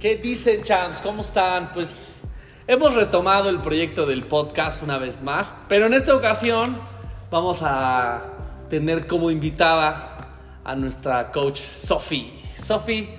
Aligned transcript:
¿Qué 0.00 0.16
dicen, 0.16 0.62
champs? 0.62 1.02
¿Cómo 1.02 1.20
están? 1.20 1.72
Pues 1.72 2.20
hemos 2.66 2.94
retomado 2.94 3.50
el 3.50 3.60
proyecto 3.60 4.06
del 4.06 4.22
podcast 4.22 4.82
una 4.82 4.96
vez 4.96 5.20
más, 5.20 5.54
pero 5.68 5.84
en 5.84 5.92
esta 5.92 6.16
ocasión 6.16 6.80
vamos 7.30 7.60
a 7.62 8.22
tener 8.70 9.06
como 9.06 9.30
invitada 9.30 10.38
a 10.64 10.74
nuestra 10.74 11.30
coach 11.30 11.58
Sofi. 11.58 12.32
Sofi, 12.56 13.10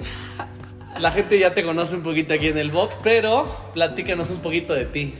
la 0.97 1.11
gente 1.11 1.37
ya 1.37 1.53
te 1.53 1.63
conoce 1.63 1.97
un 1.97 2.01
poquito 2.01 2.33
aquí 2.33 2.47
en 2.47 2.57
el 2.57 2.71
box, 2.71 2.97
pero 3.03 3.45
platícanos 3.75 4.31
un 4.31 4.39
poquito 4.39 4.73
de 4.73 4.85
ti. 4.85 5.13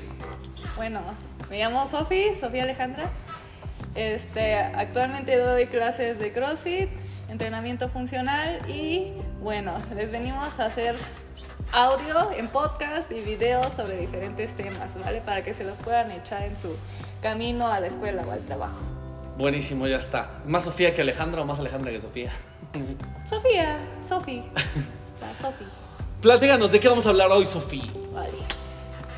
Bueno, 0.75 1.01
me 1.47 1.59
llamo 1.59 1.87
Sofi, 1.87 2.35
Sofía 2.39 2.63
Alejandra. 2.63 3.11
Este, 3.93 4.55
actualmente 4.55 5.37
doy 5.37 5.67
clases 5.67 6.17
de 6.17 6.31
CrossFit, 6.31 6.89
entrenamiento 7.29 7.87
funcional 7.87 8.67
y 8.67 9.13
bueno, 9.43 9.75
les 9.95 10.11
venimos 10.11 10.59
a 10.59 10.65
hacer 10.65 10.95
audio 11.73 12.31
en 12.33 12.47
podcast 12.49 13.11
y 13.11 13.21
videos 13.21 13.67
sobre 13.75 13.97
diferentes 13.97 14.55
temas, 14.55 14.89
¿vale? 14.99 15.21
Para 15.21 15.43
que 15.43 15.53
se 15.53 15.63
los 15.63 15.77
puedan 15.77 16.11
echar 16.11 16.43
en 16.43 16.57
su 16.57 16.75
camino 17.21 17.67
a 17.67 17.79
la 17.79 17.87
escuela 17.87 18.23
o 18.27 18.31
al 18.31 18.41
trabajo. 18.41 18.77
Buenísimo, 19.37 19.87
ya 19.87 19.97
está. 19.97 20.41
¿Más 20.45 20.63
Sofía 20.63 20.93
que 20.93 21.01
Alejandra 21.01 21.41
o 21.41 21.45
más 21.45 21.59
Alejandra 21.59 21.91
que 21.91 21.99
Sofía? 21.99 22.31
Sofía, 23.29 23.77
Sofi. 24.07 24.43
Sofi. 25.41 25.65
Platícanos, 26.21 26.71
¿de 26.71 26.79
qué 26.79 26.89
vamos 26.89 27.05
a 27.07 27.09
hablar 27.09 27.31
hoy, 27.31 27.45
Sofía? 27.45 27.91
Vale. 28.13 28.31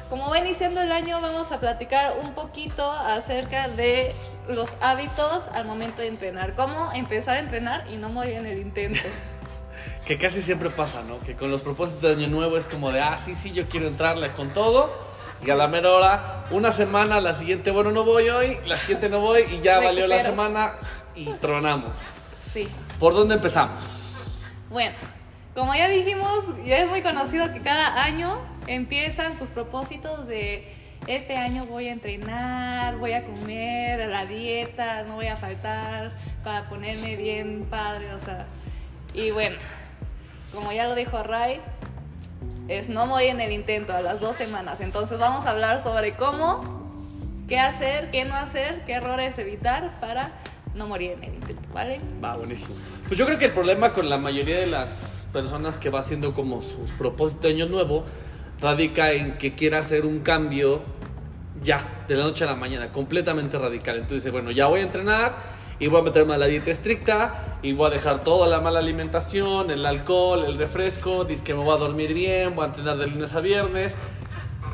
Como 0.09 0.29
va 0.29 0.37
iniciando 0.37 0.79
el 0.79 0.91
año, 0.91 1.19
vamos 1.21 1.51
a 1.51 1.59
platicar 1.59 2.13
un 2.21 2.33
poquito 2.33 2.89
acerca 2.91 3.67
de 3.67 4.13
los 4.47 4.69
hábitos 4.79 5.47
al 5.53 5.65
momento 5.65 6.03
de 6.03 6.09
entrenar. 6.09 6.53
Cómo 6.53 6.91
empezar 6.93 7.37
a 7.37 7.39
entrenar 7.39 7.85
y 7.91 7.97
no 7.97 8.09
morir 8.09 8.33
en 8.33 8.45
el 8.45 8.59
intento. 8.59 8.99
que 10.05 10.17
casi 10.17 10.41
siempre 10.41 10.69
pasa, 10.69 11.01
¿no? 11.03 11.19
Que 11.19 11.35
con 11.35 11.51
los 11.51 11.61
propósitos 11.61 12.01
de 12.01 12.11
Año 12.11 12.27
Nuevo 12.27 12.57
es 12.57 12.67
como 12.67 12.91
de, 12.91 13.01
ah, 13.01 13.17
sí, 13.17 13.35
sí, 13.35 13.51
yo 13.51 13.67
quiero 13.67 13.87
entrarle 13.87 14.29
con 14.29 14.49
todo. 14.49 14.91
Y 15.45 15.49
a 15.49 15.55
la 15.55 15.67
mera 15.67 15.91
hora, 15.91 16.45
una 16.51 16.71
semana, 16.71 17.19
la 17.19 17.33
siguiente, 17.33 17.71
bueno, 17.71 17.91
no 17.91 18.03
voy 18.03 18.29
hoy, 18.29 18.57
la 18.65 18.77
siguiente 18.77 19.09
no 19.09 19.19
voy 19.19 19.43
y 19.51 19.61
ya 19.61 19.79
valió 19.79 20.07
la 20.07 20.19
semana 20.19 20.75
y 21.15 21.25
tronamos. 21.33 21.91
Sí. 22.53 22.67
¿Por 22.99 23.13
dónde 23.13 23.35
empezamos? 23.35 24.41
Bueno, 24.69 24.95
como 25.53 25.75
ya 25.75 25.89
dijimos, 25.89 26.45
ya 26.65 26.77
es 26.77 26.89
muy 26.89 27.01
conocido 27.01 27.51
que 27.51 27.59
cada 27.59 28.03
año 28.03 28.39
empiezan 28.67 29.37
sus 29.37 29.51
propósitos 29.51 30.27
de 30.27 30.73
este 31.07 31.35
año 31.35 31.65
voy 31.65 31.89
a 31.89 31.91
entrenar, 31.91 32.97
voy 32.97 33.11
a 33.11 33.25
comer, 33.25 34.01
a 34.01 34.07
la 34.07 34.25
dieta, 34.25 35.03
no 35.03 35.15
voy 35.15 35.27
a 35.27 35.35
faltar 35.35 36.11
para 36.43 36.69
ponerme 36.69 37.15
bien 37.15 37.65
padre, 37.69 38.13
o 38.13 38.19
sea. 38.19 38.45
Y 39.13 39.31
bueno, 39.31 39.57
como 40.53 40.71
ya 40.71 40.87
lo 40.87 40.95
dijo 40.95 41.21
Ray, 41.23 41.61
es 42.67 42.89
no 42.89 43.05
morir 43.05 43.29
en 43.29 43.41
el 43.41 43.51
intento 43.51 43.93
a 43.93 44.01
las 44.01 44.19
dos 44.19 44.35
semanas. 44.35 44.81
Entonces 44.81 45.19
vamos 45.19 45.45
a 45.45 45.51
hablar 45.51 45.83
sobre 45.83 46.13
cómo, 46.13 46.83
qué 47.47 47.59
hacer, 47.59 48.11
qué 48.11 48.25
no 48.25 48.35
hacer, 48.35 48.83
qué 48.85 48.93
errores 48.93 49.37
evitar 49.37 49.99
para 49.99 50.33
no 50.75 50.87
morir 50.87 51.11
en 51.11 51.23
el 51.23 51.35
intento, 51.35 51.61
¿vale? 51.73 51.99
Va, 52.23 52.35
buenísimo. 52.35 52.75
Pues 53.07 53.17
yo 53.17 53.25
creo 53.25 53.37
que 53.37 53.45
el 53.45 53.51
problema 53.51 53.93
con 53.93 54.09
la 54.09 54.17
mayoría 54.17 54.59
de 54.59 54.67
las 54.67 55.27
personas 55.31 55.77
que 55.77 55.89
va 55.89 55.99
haciendo 55.99 56.33
como 56.33 56.61
sus 56.61 56.91
propósitos 56.91 57.43
de 57.43 57.49
Año 57.49 57.67
Nuevo 57.67 58.05
radica 58.59 59.11
en 59.11 59.37
que 59.37 59.53
quiere 59.53 59.77
hacer 59.77 60.05
un 60.05 60.21
cambio 60.21 60.81
ya, 61.61 62.05
de 62.07 62.15
la 62.15 62.23
noche 62.23 62.43
a 62.45 62.47
la 62.47 62.55
mañana, 62.55 62.91
completamente 62.91 63.57
radical. 63.57 63.97
Entonces 63.97 64.31
bueno, 64.31 64.51
ya 64.51 64.67
voy 64.67 64.79
a 64.79 64.83
entrenar 64.83 65.35
y 65.79 65.87
voy 65.87 66.01
a 66.01 66.03
meterme 66.03 66.33
a 66.33 66.37
la 66.37 66.47
dieta 66.47 66.71
estricta 66.71 67.57
y 67.61 67.73
voy 67.73 67.87
a 67.87 67.89
dejar 67.89 68.23
toda 68.23 68.47
la 68.47 68.61
mala 68.61 68.79
alimentación, 68.79 69.71
el 69.71 69.85
alcohol, 69.85 70.43
el 70.45 70.57
refresco, 70.57 71.25
dice 71.25 71.43
que 71.43 71.53
me 71.53 71.63
voy 71.63 71.75
a 71.75 71.77
dormir 71.77 72.13
bien, 72.13 72.55
voy 72.55 72.65
a 72.65 72.67
entrenar 72.67 72.97
de 72.97 73.07
lunes 73.07 73.33
a 73.35 73.41
viernes. 73.41 73.95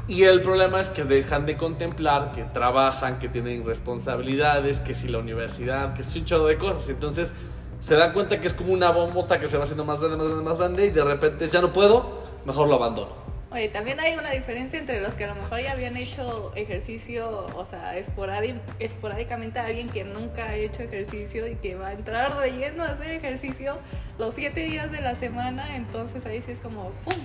Y 0.07 0.23
el 0.23 0.41
problema 0.41 0.79
es 0.79 0.89
que 0.89 1.03
dejan 1.03 1.45
de 1.45 1.55
contemplar 1.55 2.31
que 2.31 2.43
trabajan, 2.43 3.19
que 3.19 3.29
tienen 3.29 3.63
responsabilidades, 3.63 4.79
que 4.79 4.95
si 4.95 5.07
la 5.07 5.19
universidad, 5.19 5.93
que 5.93 6.01
es 6.01 6.15
un 6.15 6.25
chorro 6.25 6.47
de 6.47 6.57
cosas. 6.57 6.89
Entonces 6.89 7.33
se 7.79 7.95
dan 7.95 8.11
cuenta 8.11 8.39
que 8.39 8.47
es 8.47 8.53
como 8.53 8.73
una 8.73 8.89
bombota 8.89 9.37
que 9.37 9.47
se 9.47 9.57
va 9.57 9.63
haciendo 9.63 9.85
más 9.85 9.99
grande, 10.01 10.17
más 10.17 10.27
grande, 10.27 10.43
más 10.43 10.59
grande 10.59 10.85
y 10.87 10.89
de 10.89 11.03
repente 11.03 11.45
ya 11.45 11.61
no 11.61 11.71
puedo, 11.71 12.23
mejor 12.45 12.67
lo 12.67 12.75
abandono. 12.75 13.28
Oye, 13.51 13.67
también 13.69 13.99
hay 13.99 14.15
una 14.15 14.29
diferencia 14.29 14.77
entre 14.77 15.01
los 15.01 15.15
que 15.15 15.23
a 15.23 15.27
lo 15.27 15.35
mejor 15.35 15.59
ya 15.59 15.71
habían 15.71 15.97
hecho 15.97 16.51
ejercicio, 16.55 17.47
o 17.55 17.65
sea, 17.65 17.97
esporádi- 17.97 18.59
esporádicamente 18.77 19.57
alguien 19.57 19.89
que 19.89 20.03
nunca 20.03 20.49
ha 20.49 20.55
hecho 20.55 20.83
ejercicio 20.83 21.47
y 21.47 21.55
que 21.55 21.73
va 21.73 21.87
a 21.87 21.93
entrar 21.93 22.39
de 22.39 22.51
lleno 22.51 22.83
a 22.83 22.89
hacer 22.89 23.09
ejercicio 23.09 23.79
los 24.19 24.35
siete 24.35 24.61
días 24.61 24.91
de 24.91 25.01
la 25.01 25.15
semana, 25.15 25.75
entonces 25.75 26.27
ahí 26.27 26.43
sí 26.45 26.51
es 26.51 26.59
como 26.59 26.91
¡pum! 27.03 27.15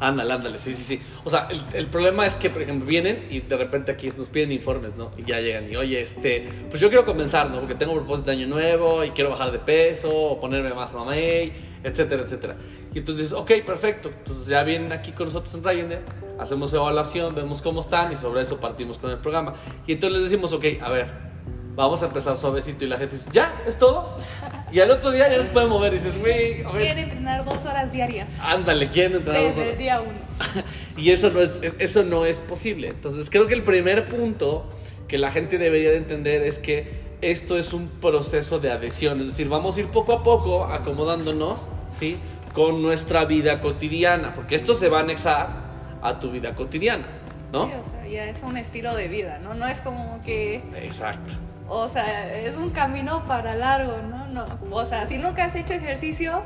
Ándale, 0.00 0.32
ándale, 0.32 0.58
sí, 0.58 0.74
sí, 0.74 0.84
sí. 0.84 1.00
O 1.24 1.28
sea, 1.28 1.48
el, 1.74 1.86
problema 1.88 2.24
es 2.24 2.36
que, 2.36 2.50
por 2.50 2.62
ejemplo, 2.62 2.86
vienen 2.86 3.26
y 3.30 3.40
de 3.40 3.56
repente 3.56 3.90
aquí 3.92 4.08
nos 4.16 4.28
piden 4.28 4.52
informes, 4.52 4.96
¿no? 4.96 5.10
Y 5.16 5.24
ya 5.24 5.40
llegan 5.40 5.70
y, 5.70 5.76
oye, 5.76 6.00
este, 6.00 6.48
pues 6.70 6.80
yo 6.80 6.88
quiero 6.88 7.04
comenzar, 7.04 7.50
¿no? 7.50 7.58
Porque 7.58 7.74
tengo 7.74 7.94
propósito 7.94 8.30
de 8.30 8.36
año 8.36 8.46
nuevo 8.46 9.04
y 9.04 9.10
quiero 9.10 9.30
bajar 9.30 9.50
de 9.50 9.58
peso 9.58 10.14
o 10.14 10.40
ponerme 10.40 10.72
más 10.72 10.94
mamey, 10.94 11.52
etcétera, 11.82 12.22
etcétera. 12.22 12.56
Y 12.94 12.98
entonces 12.98 13.30
dices, 13.30 13.38
ok, 13.38 13.52
perfecto. 13.64 14.10
Entonces 14.16 14.46
ya 14.46 14.62
vienen 14.62 14.92
aquí 14.92 15.12
con 15.12 15.26
nosotros 15.26 15.54
en 15.54 15.64
Ryanair, 15.64 16.02
hacemos 16.38 16.72
evaluación, 16.72 17.34
vemos 17.34 17.62
cómo 17.62 17.80
están 17.80 18.12
y 18.12 18.16
sobre 18.16 18.42
eso 18.42 18.58
partimos 18.58 18.98
con 18.98 19.10
el 19.10 19.18
programa. 19.18 19.54
Y 19.86 19.92
entonces 19.92 20.20
les 20.20 20.30
decimos, 20.30 20.52
ok, 20.52 20.64
a 20.82 20.90
ver, 20.90 21.06
vamos 21.78 22.02
a 22.02 22.06
empezar 22.06 22.34
suavecito 22.36 22.84
y 22.84 22.88
la 22.88 22.98
gente 22.98 23.16
dice, 23.16 23.30
¿ya? 23.32 23.62
¿Es 23.66 23.78
todo? 23.78 24.18
Y 24.72 24.80
al 24.80 24.90
otro 24.90 25.12
día 25.12 25.30
ya 25.30 25.42
se 25.42 25.50
puede 25.50 25.66
mover 25.66 25.92
y 25.92 25.96
dices, 25.96 26.18
güey, 26.18 26.64
Quieren 26.64 26.98
entrenar 26.98 27.44
dos 27.44 27.64
horas 27.64 27.92
diarias 27.92 28.28
ándale, 28.42 28.88
quieren 28.88 29.24
dos 29.24 29.32
desde 29.32 29.60
horas?" 29.60 29.72
el 29.72 29.78
día 29.78 30.00
uno. 30.00 30.64
Y 30.96 31.12
eso 31.12 31.30
no, 31.30 31.40
es, 31.40 31.58
eso 31.78 32.02
no 32.02 32.26
es 32.26 32.40
posible. 32.40 32.88
Entonces 32.88 33.30
creo 33.30 33.46
que 33.46 33.54
el 33.54 33.62
primer 33.62 34.08
punto 34.08 34.68
que 35.06 35.18
la 35.18 35.30
gente 35.30 35.56
debería 35.58 35.90
de 35.90 35.98
entender 35.98 36.42
es 36.42 36.58
que 36.58 37.07
esto 37.20 37.58
es 37.58 37.72
un 37.72 37.88
proceso 37.88 38.58
de 38.58 38.70
adhesión. 38.70 39.20
Es 39.20 39.26
decir, 39.26 39.48
vamos 39.48 39.76
a 39.76 39.80
ir 39.80 39.88
poco 39.88 40.12
a 40.12 40.22
poco 40.22 40.64
acomodándonos, 40.64 41.70
¿sí? 41.90 42.18
Con 42.54 42.82
nuestra 42.82 43.24
vida 43.24 43.60
cotidiana. 43.60 44.32
Porque 44.34 44.54
esto 44.54 44.74
se 44.74 44.88
va 44.88 44.98
a 44.98 45.02
anexar 45.02 45.48
a 46.02 46.20
tu 46.20 46.30
vida 46.30 46.52
cotidiana, 46.52 47.06
¿no? 47.52 47.66
Sí, 47.66 47.72
o 47.80 47.84
sea, 47.84 48.06
ya 48.06 48.24
es 48.26 48.42
un 48.42 48.56
estilo 48.56 48.94
de 48.94 49.08
vida, 49.08 49.38
¿no? 49.38 49.54
No 49.54 49.66
es 49.66 49.78
como 49.78 50.20
que, 50.24 50.62
Exacto. 50.76 51.34
o 51.68 51.88
sea, 51.88 52.38
es 52.38 52.56
un 52.56 52.70
camino 52.70 53.24
para 53.26 53.56
largo, 53.56 53.98
¿no? 54.02 54.28
no 54.28 54.46
o 54.70 54.84
sea, 54.84 55.06
si 55.06 55.18
nunca 55.18 55.44
has 55.44 55.56
hecho 55.56 55.74
ejercicio, 55.74 56.42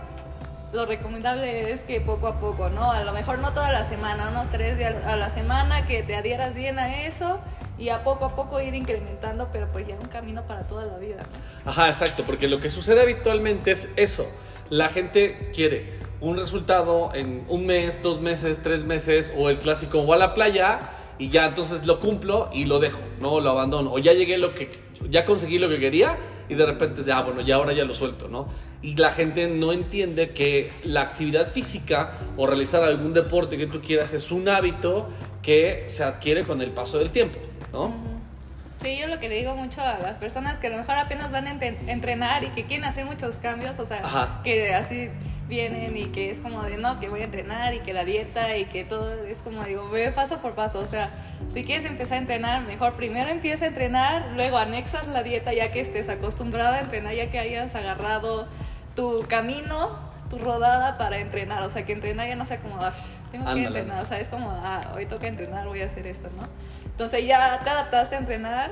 lo 0.73 0.87
recomendable 0.87 1.71
es 1.71 1.83
que 1.83 2.01
poco 2.01 2.29
a 2.29 2.39
poco, 2.39 2.71
¿no? 2.71 2.91
A 2.91 3.05
lo 3.05 3.13
mejor 3.13 3.39
no 3.41 3.53
toda 3.53 3.71
la 3.71 3.85
semana, 3.85 4.31
unos 4.31 4.49
tres 4.51 4.79
días 4.79 5.05
a 5.05 5.17
la 5.17 5.29
semana, 5.29 5.85
que 5.85 6.03
te 6.03 6.17
adhieras 6.17 6.55
bien 6.55 6.79
a 6.79 7.05
eso 7.05 7.41
y 7.83 7.89
a 7.89 8.05
poco 8.05 8.27
a 8.27 8.37
poco 8.37 8.61
ir 8.61 8.77
incrementando, 8.77 9.49
pero 9.53 9.67
pues 9.73 9.89
ya 9.89 9.95
es 9.95 10.01
un 10.01 10.07
camino 10.07 10.47
para 10.47 10.69
toda 10.69 10.87
la 10.87 10.99
vida. 10.99 11.25
Ajá, 11.65 11.89
exacto, 11.89 12.23
porque 12.25 12.47
lo 12.47 12.61
que 12.61 12.71
sucede 12.71 13.03
habitualmente 13.03 13.73
es 13.73 13.89
eso. 13.97 14.25
La 14.71 14.89
gente 14.89 15.51
quiere 15.53 15.95
un 16.21 16.37
resultado 16.37 17.11
en 17.13 17.45
un 17.49 17.67
mes, 17.67 18.01
dos 18.01 18.21
meses, 18.21 18.61
tres 18.63 18.85
meses, 18.85 19.33
o 19.37 19.51
el 19.51 19.59
clásico, 19.59 20.01
voy 20.05 20.15
a 20.15 20.19
la 20.19 20.33
playa 20.33 20.91
y 21.19 21.31
ya 21.31 21.47
entonces 21.47 21.85
lo 21.85 21.99
cumplo 21.99 22.51
y 22.53 22.67
lo 22.67 22.79
dejo, 22.79 23.01
no 23.21 23.41
lo 23.41 23.51
abandono. 23.51 23.93
O 23.93 23.99
ya 23.99 24.13
llegué 24.13 24.39
lo 24.39 24.55
que, 24.55 24.71
ya 25.11 25.25
conseguí 25.25 25.59
lo 25.59 25.69
que 25.69 25.81
quería 25.81 26.17
y 26.49 26.55
de 26.55 26.65
repente 26.65 27.01
es 27.01 27.07
de, 27.07 27.13
ah, 27.13 27.23
bueno, 27.23 27.41
ya 27.41 27.57
ahora 27.57 27.73
ya 27.73 27.85
lo 27.85 27.95
suelto, 27.95 28.29
¿no? 28.29 28.47
Y 28.81 28.95
la 28.95 29.11
gente 29.11 29.49
no 29.49 29.73
entiende 29.73 30.31
que 30.31 30.71
la 30.85 31.01
actividad 31.01 31.49
física 31.49 32.13
o 32.37 32.47
realizar 32.47 32.85
algún 32.85 33.13
deporte 33.13 33.59
que 33.59 33.67
tú 33.67 33.81
quieras 33.81 34.15
es 34.15 34.31
un 34.31 34.49
hábito 34.49 35.09
que 35.43 35.85
se 35.87 36.05
adquiere 36.05 36.45
con 36.45 36.63
el 36.63 36.71
paso 36.71 36.99
del 36.99 37.11
tiempo, 37.11 37.41
¿no? 37.73 37.93
Sí, 38.81 38.99
yo 39.01 39.07
lo 39.07 39.21
que 39.21 39.29
le 39.29 39.37
digo 39.37 39.55
mucho 39.55 39.81
a 39.81 39.99
las 39.99 40.19
personas 40.19 40.59
que 40.59 40.67
a 40.67 40.71
lo 40.71 40.77
mejor 40.79 40.97
apenas 40.97 41.31
van 41.31 41.47
a 41.47 41.53
entrenar 41.53 42.43
y 42.43 42.49
que 42.49 42.65
quieren 42.65 42.85
hacer 42.85 43.05
muchos 43.05 43.37
cambios, 43.37 43.79
o 43.79 43.87
sea, 43.87 43.99
Ajá. 44.05 44.41
que 44.43 44.75
así 44.75 45.09
vienen 45.49 45.97
y 45.97 46.07
que 46.07 46.31
es 46.31 46.41
como 46.41 46.63
de 46.65 46.79
no, 46.79 46.99
que 46.99 47.09
voy 47.09 47.21
a 47.21 47.25
entrenar 47.25 47.75
y 47.75 47.81
que 47.81 47.93
la 47.93 48.05
dieta 48.05 48.57
y 48.57 48.65
que 48.65 48.85
todo 48.85 49.13
es 49.25 49.39
como 49.39 49.63
digo, 49.65 49.89
ve 49.91 50.11
paso 50.11 50.39
por 50.39 50.55
paso, 50.55 50.81
o 50.81 50.87
sea, 50.87 51.11
si 51.55 51.63
quieres 51.65 51.85
empezar 51.85 52.15
a 52.15 52.19
entrenar, 52.19 52.63
mejor 52.63 52.95
primero 52.95 53.29
empieza 53.31 53.67
a 53.67 53.69
entrenar, 53.69 54.31
luego 54.35 54.59
anexas 54.59 55.07
la 55.07 55.23
dieta 55.23 55.53
ya 55.53 55.71
que 55.71 55.81
estés 55.81 56.09
acostumbrada 56.09 56.79
a 56.79 56.81
entrenar, 56.81 57.15
ya 57.15 57.31
que 57.31 57.39
hayas 57.39 57.73
agarrado 57.77 58.49
tu 58.97 59.25
camino, 59.29 59.91
tu 60.29 60.39
rodada 60.39 60.99
para 60.99 61.19
entrenar, 61.19 61.63
o 61.63 61.71
sea, 61.71 61.85
que 61.85 61.93
entrenar 61.93 62.27
ya 62.27 62.35
no 62.37 62.47
sea 62.47 62.59
como, 62.59 62.83
"Ay, 62.83 62.91
tengo 63.31 63.45
que 63.45 63.51
Ándale. 63.53 63.79
entrenar, 63.81 64.03
o 64.03 64.07
sea, 64.09 64.19
es 64.19 64.29
como, 64.29 64.51
ah, 64.51 64.81
hoy 64.97 65.07
toca 65.07 65.29
entrenar, 65.29 65.69
voy 65.69 65.83
a 65.83 65.87
hacer 65.87 66.07
esto, 66.09 66.29
¿no? 66.37 66.49
Entonces 67.05 67.27
ya 67.27 67.59
te 67.65 67.69
adaptaste 67.69 68.15
a 68.15 68.19
entrenar 68.21 68.71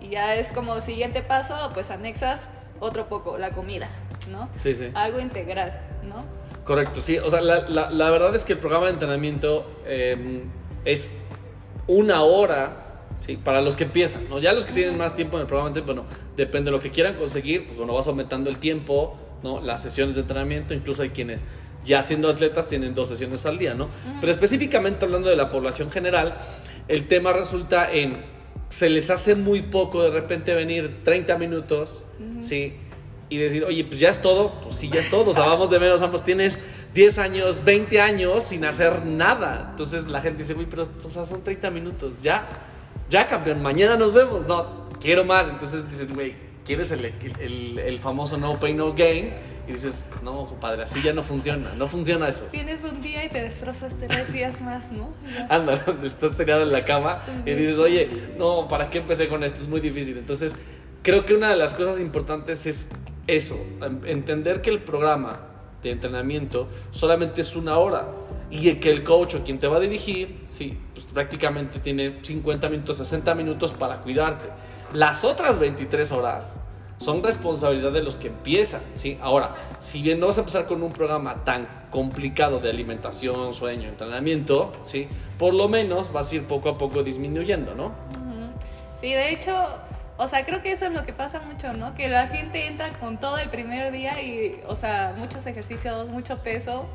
y 0.00 0.08
ya 0.08 0.34
es 0.36 0.46
como 0.52 0.80
siguiente 0.80 1.20
paso, 1.22 1.54
pues 1.74 1.90
anexas 1.90 2.46
otro 2.80 3.10
poco, 3.10 3.36
la 3.36 3.50
comida, 3.50 3.88
¿no? 4.30 4.48
Sí, 4.56 4.74
sí. 4.74 4.88
Algo 4.94 5.20
integral, 5.20 5.78
¿no? 6.08 6.24
Correcto, 6.64 7.02
sí. 7.02 7.18
O 7.18 7.28
sea, 7.28 7.42
la, 7.42 7.68
la- 7.68 7.90
la 7.90 8.08
verdad 8.10 8.34
es 8.34 8.46
que 8.46 8.54
el 8.54 8.58
programa 8.58 8.86
de 8.86 8.92
entrenamiento 8.92 9.70
eh, 9.84 10.44
es 10.86 11.12
una 11.86 12.22
hora, 12.22 12.72
¿sí? 13.18 13.36
Para 13.36 13.60
los 13.60 13.76
que 13.76 13.84
empiezan, 13.84 14.30
¿no? 14.30 14.38
Ya 14.38 14.54
los 14.54 14.64
que 14.64 14.72
tienen 14.72 14.96
más 14.96 15.14
tiempo 15.14 15.36
en 15.36 15.42
el 15.42 15.46
programa, 15.46 15.78
bueno, 15.84 16.04
depende 16.34 16.70
de 16.70 16.76
lo 16.78 16.82
que 16.82 16.90
quieran 16.90 17.16
conseguir, 17.16 17.66
pues 17.66 17.76
bueno, 17.76 17.92
vas 17.92 18.08
aumentando 18.08 18.48
el 18.48 18.56
tiempo 18.56 19.18
¿no? 19.42 19.60
Las 19.60 19.82
sesiones 19.82 20.14
de 20.14 20.20
entrenamiento, 20.20 20.72
incluso 20.72 21.02
hay 21.02 21.10
quienes 21.10 21.44
ya 21.84 22.00
siendo 22.00 22.30
atletas 22.30 22.68
tienen 22.68 22.94
dos 22.94 23.08
sesiones 23.08 23.44
al 23.44 23.58
día, 23.58 23.74
¿no? 23.74 23.88
Pero 24.20 24.30
específicamente 24.32 25.04
hablando 25.04 25.28
de 25.28 25.34
la 25.34 25.48
población 25.48 25.90
general, 25.90 26.36
el 26.88 27.06
tema 27.08 27.32
resulta 27.32 27.90
en, 27.90 28.16
se 28.68 28.88
les 28.88 29.10
hace 29.10 29.34
muy 29.34 29.62
poco 29.62 30.02
de 30.02 30.10
repente 30.10 30.54
venir 30.54 31.02
30 31.04 31.38
minutos, 31.38 32.04
¿sí? 32.40 32.74
Y 33.28 33.38
decir, 33.38 33.64
oye, 33.64 33.84
pues 33.84 33.98
ya 34.00 34.10
es 34.10 34.20
todo, 34.20 34.60
pues 34.60 34.76
sí, 34.76 34.90
ya 34.92 35.00
es 35.00 35.10
todo, 35.10 35.30
o 35.30 35.34
sea, 35.34 35.46
vamos 35.46 35.70
de 35.70 35.78
menos, 35.78 36.00
vamos, 36.00 36.22
tienes 36.22 36.58
10 36.94 37.18
años, 37.18 37.64
20 37.64 38.00
años 38.00 38.44
sin 38.44 38.64
hacer 38.64 39.06
nada. 39.06 39.68
Entonces 39.70 40.06
la 40.06 40.20
gente 40.20 40.42
dice, 40.42 40.54
uy, 40.54 40.66
pero 40.68 40.82
o 40.82 41.10
sea, 41.10 41.24
son 41.24 41.42
30 41.42 41.70
minutos, 41.70 42.14
ya, 42.22 42.48
ya 43.08 43.26
campeón, 43.26 43.62
mañana 43.62 43.96
nos 43.96 44.12
vemos, 44.12 44.46
no, 44.46 44.88
quiero 45.00 45.24
más. 45.24 45.48
Entonces 45.48 45.88
dices, 45.88 46.12
güey, 46.12 46.34
¿quieres 46.64 46.90
el, 46.90 47.06
el, 47.40 47.78
el, 47.78 47.98
famoso 47.98 48.36
no 48.36 48.58
pay, 48.58 48.74
no 48.74 48.92
gain? 48.94 49.32
Y 49.66 49.72
dices, 49.72 50.04
no, 50.22 50.46
compadre, 50.46 50.82
así 50.82 51.00
ya 51.02 51.12
no 51.12 51.22
funciona, 51.22 51.72
no 51.76 51.86
funciona 51.86 52.28
eso. 52.28 52.44
Tienes 52.50 52.82
un 52.84 53.00
día 53.00 53.24
y 53.24 53.28
te 53.28 53.42
destrozas 53.42 53.94
tres 53.98 54.32
días 54.32 54.60
más, 54.60 54.90
¿no? 54.90 55.10
Anda, 55.48 55.74
estás 56.02 56.36
tirado 56.36 56.62
en 56.62 56.72
la 56.72 56.84
cama 56.84 57.20
y 57.46 57.52
dices, 57.52 57.78
oye, 57.78 58.08
no, 58.36 58.66
¿para 58.68 58.90
qué 58.90 58.98
empecé 58.98 59.28
con 59.28 59.44
esto? 59.44 59.60
Es 59.60 59.68
muy 59.68 59.80
difícil. 59.80 60.18
Entonces, 60.18 60.56
creo 61.02 61.24
que 61.24 61.34
una 61.34 61.50
de 61.50 61.56
las 61.56 61.74
cosas 61.74 62.00
importantes 62.00 62.66
es 62.66 62.88
eso, 63.26 63.56
entender 64.04 64.60
que 64.60 64.70
el 64.70 64.82
programa 64.82 65.40
de 65.82 65.90
entrenamiento 65.90 66.68
solamente 66.90 67.40
es 67.40 67.54
una 67.56 67.78
hora 67.78 68.08
y 68.50 68.74
que 68.74 68.90
el 68.90 69.02
coach 69.02 69.36
o 69.36 69.44
quien 69.44 69.58
te 69.58 69.66
va 69.66 69.76
a 69.76 69.80
dirigir, 69.80 70.44
sí, 70.46 70.78
pues 70.92 71.06
prácticamente 71.06 71.78
tiene 71.78 72.18
50 72.22 72.68
minutos, 72.68 72.96
60 72.98 73.34
minutos 73.34 73.72
para 73.72 74.00
cuidarte. 74.00 74.48
Las 74.92 75.24
otras 75.24 75.58
23 75.58 76.12
horas 76.12 76.58
son 77.02 77.22
responsabilidad 77.22 77.92
de 77.92 78.02
los 78.02 78.16
que 78.16 78.28
empiezan, 78.28 78.82
¿sí? 78.94 79.18
Ahora, 79.20 79.52
si 79.78 80.02
bien 80.02 80.20
no 80.20 80.28
vas 80.28 80.38
a 80.38 80.40
empezar 80.40 80.66
con 80.66 80.82
un 80.82 80.92
programa 80.92 81.44
tan 81.44 81.68
complicado 81.90 82.60
de 82.60 82.70
alimentación, 82.70 83.52
sueño, 83.52 83.88
entrenamiento, 83.88 84.72
¿sí? 84.84 85.08
Por 85.38 85.52
lo 85.54 85.68
menos 85.68 86.12
vas 86.12 86.32
a 86.32 86.36
ir 86.36 86.46
poco 86.46 86.68
a 86.68 86.78
poco 86.78 87.02
disminuyendo, 87.02 87.74
¿no? 87.74 87.92
Sí, 89.00 89.12
de 89.12 89.32
hecho, 89.32 89.52
o 90.16 90.28
sea, 90.28 90.46
creo 90.46 90.62
que 90.62 90.72
eso 90.72 90.86
es 90.86 90.92
lo 90.92 91.04
que 91.04 91.12
pasa 91.12 91.40
mucho, 91.40 91.72
¿no? 91.72 91.94
Que 91.94 92.08
la 92.08 92.28
gente 92.28 92.66
entra 92.66 92.92
con 93.00 93.18
todo 93.18 93.38
el 93.38 93.50
primer 93.50 93.90
día 93.92 94.22
y, 94.22 94.60
o 94.68 94.76
sea, 94.76 95.14
muchos 95.18 95.44
ejercicios, 95.46 96.08
mucho 96.08 96.38
peso, 96.42 96.86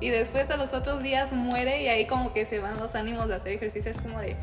y 0.00 0.10
después 0.10 0.48
de 0.48 0.56
los 0.56 0.72
otros 0.72 1.02
días 1.02 1.32
muere 1.32 1.82
y 1.82 1.88
ahí 1.88 2.06
como 2.06 2.32
que 2.32 2.44
se 2.44 2.58
van 2.58 2.78
los 2.78 2.94
ánimos 2.94 3.28
de 3.28 3.34
hacer 3.34 3.52
ejercicio. 3.52 3.90
Es 3.90 3.98
como 3.98 4.20
de, 4.20 4.36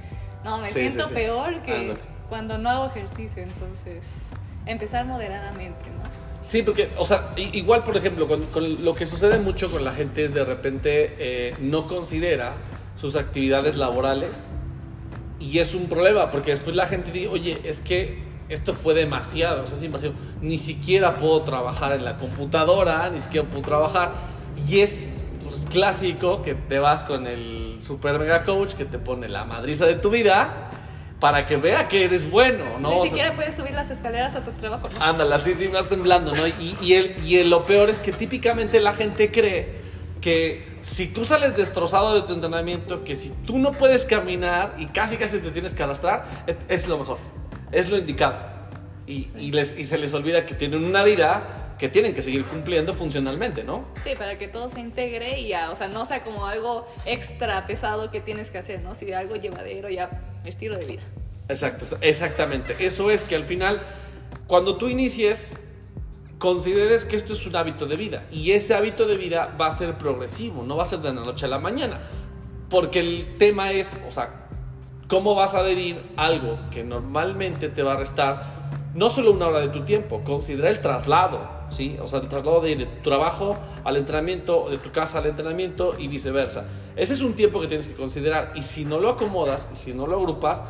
no, 0.43 0.57
me 0.57 0.67
siento 0.67 1.07
peor 1.09 1.61
que 1.61 1.95
cuando 2.27 2.57
no 2.57 2.69
hago 2.69 2.87
ejercicio. 2.87 3.43
Entonces, 3.43 4.29
empezar 4.65 5.05
moderadamente, 5.05 5.85
¿no? 5.89 6.03
Sí, 6.41 6.61
porque, 6.61 6.89
o 6.97 7.05
sea, 7.05 7.33
igual, 7.37 7.83
por 7.83 7.95
ejemplo, 7.95 8.27
con, 8.27 8.83
lo 8.83 8.93
que 8.93 9.07
sucede 9.07 9.39
mucho 9.39 9.71
con 9.71 9.85
la 9.85 9.93
gente 9.93 10.25
es 10.25 10.33
de 10.33 10.43
repente 10.43 11.15
eh, 11.17 11.55
no 11.61 11.87
considera 11.87 12.53
sus 12.95 13.15
actividades 13.15 13.77
laborales 13.77 14.59
y 15.39 15.59
es 15.59 15.73
un 15.73 15.87
problema, 15.87 16.31
porque 16.31 16.51
después 16.51 16.75
la 16.75 16.85
gente 16.85 17.11
dice, 17.11 17.29
oye, 17.29 17.61
es 17.63 17.79
que 17.79 18.23
esto 18.49 18.73
fue 18.73 18.93
demasiado, 18.93 19.63
o 19.63 19.67
sea, 19.67 19.75
es 19.75 19.81
demasiado. 19.81 20.15
Ni 20.41 20.57
siquiera 20.57 21.15
puedo 21.15 21.43
trabajar 21.43 21.93
en 21.93 22.03
la 22.03 22.17
computadora, 22.17 23.09
ni 23.09 23.21
siquiera 23.21 23.47
puedo 23.47 23.61
trabajar. 23.61 24.11
Y 24.67 24.81
es 24.81 25.09
pues, 25.43 25.65
clásico 25.69 26.43
que 26.43 26.55
te 26.55 26.77
vas 26.77 27.05
con 27.05 27.25
el 27.25 27.77
super 27.79 28.19
mega 28.19 28.43
coach 28.43 28.73
que 28.73 28.85
te 28.85 28.99
pone 28.99 29.29
la 29.29 29.45
madriza 29.45 29.85
de 29.85 29.95
tu 29.95 30.09
vida 30.09 30.69
para 31.23 31.45
que 31.45 31.55
vea 31.55 31.87
que 31.87 32.03
eres 32.03 32.29
bueno, 32.29 32.79
¿no? 32.79 33.01
Ni 33.01 33.07
siquiera 33.07 33.33
puedes 33.33 33.55
subir 33.55 33.71
las 33.71 33.89
escaleras 33.89 34.35
a 34.35 34.43
tu 34.43 34.51
trabajo. 34.51 34.89
¿no? 34.93 35.01
Ándale, 35.01 35.33
así 35.35 35.53
sí 35.53 35.67
vas 35.67 35.87
temblando, 35.87 36.35
¿no? 36.35 36.45
Y, 36.45 36.75
y, 36.81 36.95
el, 36.95 37.15
y 37.25 37.41
lo 37.45 37.63
peor 37.63 37.89
es 37.89 38.01
que 38.01 38.11
típicamente 38.11 38.81
la 38.81 38.91
gente 38.91 39.31
cree 39.31 39.73
que 40.19 40.75
si 40.81 41.07
tú 41.07 41.23
sales 41.23 41.55
destrozado 41.55 42.13
de 42.13 42.23
tu 42.23 42.33
entrenamiento, 42.33 43.05
que 43.05 43.15
si 43.15 43.29
tú 43.45 43.57
no 43.57 43.71
puedes 43.71 44.03
caminar 44.03 44.75
y 44.77 44.87
casi 44.87 45.15
casi 45.15 45.39
te 45.39 45.49
tienes 45.51 45.73
que 45.73 45.83
arrastrar, 45.83 46.25
es, 46.67 46.89
lo 46.89 46.97
mejor, 46.97 47.19
es 47.71 47.89
lo 47.89 47.97
indicado. 47.97 48.35
Y, 49.07 49.29
y, 49.37 49.53
les, 49.53 49.79
y 49.79 49.85
se 49.85 49.97
les 49.97 50.13
olvida 50.13 50.45
que 50.45 50.55
tienen 50.55 50.83
una 50.83 51.05
vida 51.05 51.62
que 51.77 51.89
tienen 51.89 52.13
que 52.13 52.21
seguir 52.21 52.45
cumpliendo 52.45 52.93
funcionalmente, 52.93 53.63
¿no? 53.63 53.85
Sí, 54.03 54.11
para 54.17 54.37
que 54.37 54.47
todo 54.47 54.69
se 54.69 54.79
integre 54.79 55.39
y 55.39 55.49
ya, 55.49 55.71
o 55.71 55.75
sea, 55.75 55.87
no 55.87 56.05
sea 56.05 56.23
como 56.23 56.45
algo 56.45 56.87
extra 57.05 57.65
pesado 57.67 58.11
que 58.11 58.21
tienes 58.21 58.51
que 58.51 58.59
hacer, 58.59 58.81
¿no? 58.81 58.95
Si 58.95 59.11
algo 59.11 59.35
llevadero, 59.35 59.89
ya, 59.89 60.09
estilo 60.45 60.77
de 60.77 60.85
vida. 60.85 61.01
Exacto, 61.49 61.85
exactamente. 62.01 62.75
Eso 62.79 63.11
es 63.11 63.23
que 63.25 63.35
al 63.35 63.43
final, 63.43 63.81
cuando 64.47 64.77
tú 64.77 64.87
inicies, 64.87 65.59
consideres 66.37 67.05
que 67.05 67.15
esto 67.15 67.33
es 67.33 67.45
un 67.45 67.55
hábito 67.55 67.85
de 67.85 67.95
vida 67.95 68.25
y 68.29 68.51
ese 68.51 68.75
hábito 68.75 69.05
de 69.05 69.15
vida 69.15 69.55
va 69.59 69.67
a 69.67 69.71
ser 69.71 69.93
progresivo, 69.93 70.63
no 70.63 70.75
va 70.75 70.83
a 70.83 70.85
ser 70.85 70.99
de 70.99 71.13
la 71.13 71.21
noche 71.21 71.45
a 71.45 71.49
la 71.49 71.59
mañana, 71.59 72.01
porque 72.69 72.99
el 72.99 73.37
tema 73.37 73.71
es, 73.71 73.95
o 74.07 74.11
sea, 74.11 74.47
cómo 75.07 75.35
vas 75.35 75.53
a 75.55 75.59
adherir 75.59 76.01
algo 76.17 76.59
que 76.71 76.83
normalmente 76.83 77.69
te 77.69 77.83
va 77.83 77.93
a 77.93 77.97
restar 77.97 78.63
no 78.93 79.09
solo 79.09 79.31
una 79.31 79.47
hora 79.47 79.59
de 79.59 79.69
tu 79.69 79.83
tiempo, 79.83 80.21
considera 80.23 80.69
el 80.69 80.79
traslado, 80.79 81.41
¿sí? 81.69 81.97
O 82.01 82.07
sea, 82.07 82.19
el 82.19 82.29
traslado 82.29 82.61
de, 82.61 82.75
de 82.75 82.85
tu 82.85 83.09
trabajo 83.09 83.57
al 83.83 83.97
entrenamiento, 83.97 84.69
de 84.69 84.77
tu 84.77 84.91
casa 84.91 85.19
al 85.19 85.25
entrenamiento 85.25 85.95
y 85.97 86.07
viceversa. 86.07 86.65
Ese 86.95 87.13
es 87.13 87.21
un 87.21 87.33
tiempo 87.33 87.59
que 87.59 87.67
tienes 87.67 87.87
que 87.87 87.95
considerar 87.95 88.51
y 88.55 88.61
si 88.61 88.85
no 88.85 88.99
lo 88.99 89.09
acomodas 89.09 89.67
si 89.73 89.93
no 89.93 90.07
lo 90.07 90.17
agrupas, 90.17 90.63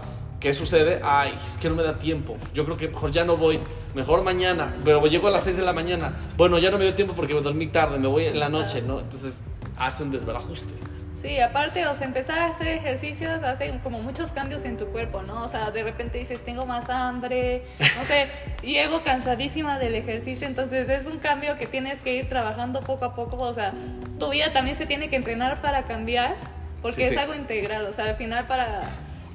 ¿Qué 0.44 0.54
sucede? 0.54 1.00
Ay, 1.02 1.32
es 1.34 1.58
que 1.58 1.70
no 1.70 1.76
me 1.76 1.84
da 1.84 1.98
tiempo. 1.98 2.36
Yo 2.54 2.66
creo 2.66 2.76
que 2.76 2.90
mejor 2.90 3.12
ya 3.12 3.24
no 3.24 3.38
voy. 3.38 3.62
Mejor 3.96 4.24
mañana. 4.24 4.76
Pero 4.84 5.02
llego 5.08 5.30
a 5.30 5.32
las 5.32 5.46
6 5.46 5.56
de 5.56 5.64
la 5.64 5.72
mañana. 5.72 6.14
Bueno, 6.36 6.60
ya 6.60 6.70
no 6.70 6.78
me 6.78 6.84
dio 6.84 6.94
tiempo 6.94 7.14
porque 7.16 7.34
me 7.34 7.40
dormí 7.40 7.68
tarde. 7.68 7.98
Me 7.98 8.10
voy 8.10 8.26
en 8.26 8.38
la 8.38 8.50
noche, 8.50 8.82
¿no? 8.82 9.00
Entonces 9.00 9.40
hace 9.78 10.04
un 10.04 10.12
desbarajuste. 10.12 10.74
Sí, 11.24 11.40
aparte, 11.40 11.88
o 11.88 11.96
sea, 11.96 12.06
empezar 12.06 12.38
a 12.38 12.48
hacer 12.48 12.68
ejercicios 12.68 13.42
hace 13.44 13.74
como 13.82 14.02
muchos 14.02 14.32
cambios 14.32 14.66
en 14.66 14.76
tu 14.76 14.88
cuerpo, 14.88 15.22
¿no? 15.22 15.46
O 15.46 15.48
sea, 15.48 15.72
de 15.72 15.82
repente 15.82 16.18
dices, 16.18 16.44
tengo 16.44 16.66
más 16.66 16.90
hambre, 16.90 17.64
no 17.80 18.04
sé, 18.04 18.28
llego 18.62 19.02
cansadísima 19.04 19.80
del 19.80 19.96
ejercicio, 19.96 20.46
entonces 20.46 20.90
es 20.90 21.06
un 21.06 21.20
cambio 21.20 21.56
que 21.56 21.66
tienes 21.66 22.02
que 22.02 22.14
ir 22.14 22.28
trabajando 22.28 22.82
poco 22.82 23.06
a 23.06 23.16
poco, 23.16 23.38
o 23.38 23.54
sea, 23.54 23.74
tu 24.20 24.32
vida 24.32 24.52
también 24.52 24.76
se 24.76 24.86
tiene 24.86 25.10
que 25.10 25.16
entrenar 25.16 25.62
para 25.62 25.84
cambiar, 25.84 26.36
porque 26.82 27.08
es 27.08 27.16
algo 27.16 27.34
integral, 27.34 27.86
o 27.86 27.94
sea, 27.94 28.04
al 28.04 28.16
final 28.18 28.46
para 28.46 28.82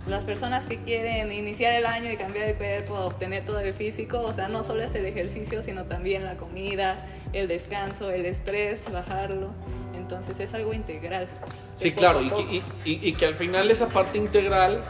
las 0.06 0.26
personas 0.26 0.66
que 0.66 0.82
quieren 0.82 1.32
iniciar 1.32 1.72
el 1.72 1.86
año 1.86 2.12
y 2.12 2.18
cambiar 2.18 2.50
el 2.50 2.56
cuerpo, 2.56 2.96
obtener 2.96 3.44
todo 3.44 3.60
el 3.60 3.72
físico, 3.72 4.20
o 4.20 4.34
sea, 4.34 4.48
no 4.48 4.62
solo 4.62 4.82
es 4.82 4.94
el 4.94 5.06
ejercicio, 5.06 5.62
sino 5.62 5.84
también 5.84 6.26
la 6.26 6.34
comida, 6.34 6.98
el 7.32 7.48
descanso, 7.48 8.10
el 8.10 8.26
estrés, 8.26 8.92
bajarlo. 8.92 9.54
Entonces 10.08 10.40
es 10.40 10.54
algo 10.54 10.72
integral. 10.72 11.28
Sí, 11.74 11.92
claro, 11.92 12.22
y, 12.22 12.62
y, 12.86 13.12
que 13.12 13.26
al 13.26 13.34
final 13.34 13.70
esa 13.70 13.88
parte 13.88 14.16
integral 14.16 14.80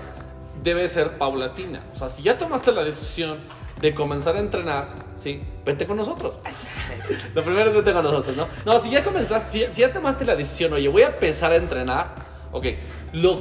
debe 0.63 0.87
ser 0.87 1.19
paulatina. 1.19 1.83
O 1.93 1.97
sea, 1.97 2.09
si 2.09 2.23
ya 2.23 2.39
tomaste 2.39 2.71
la 2.71 2.85
decisión 2.85 3.39
de 3.81 3.93
comenzar 3.95 4.37
a 4.37 4.39
entrenar, 4.39 4.87
sí, 5.17 5.43
vente 5.65 5.87
con 5.87 5.97
nosotros. 5.97 6.39
Lo 7.35 7.43
primero 7.43 7.69
es 7.69 7.75
vente 7.75 7.93
con 7.93 8.05
nosotros, 8.05 8.37
¿no? 8.37 8.47
No, 8.65 8.79
si 8.79 8.91
ya 8.91 9.03
comenzaste, 9.03 9.51
si, 9.51 9.75
si 9.75 9.81
ya 9.81 9.93
tomaste 9.93 10.25
la 10.25 10.37
decisión, 10.37 10.73
oye, 10.73 10.87
voy 10.87 11.03
a 11.03 11.09
empezar 11.09 11.51
a 11.51 11.57
entrenar, 11.57 12.15
ok, 12.53 12.67
lo 13.15 13.41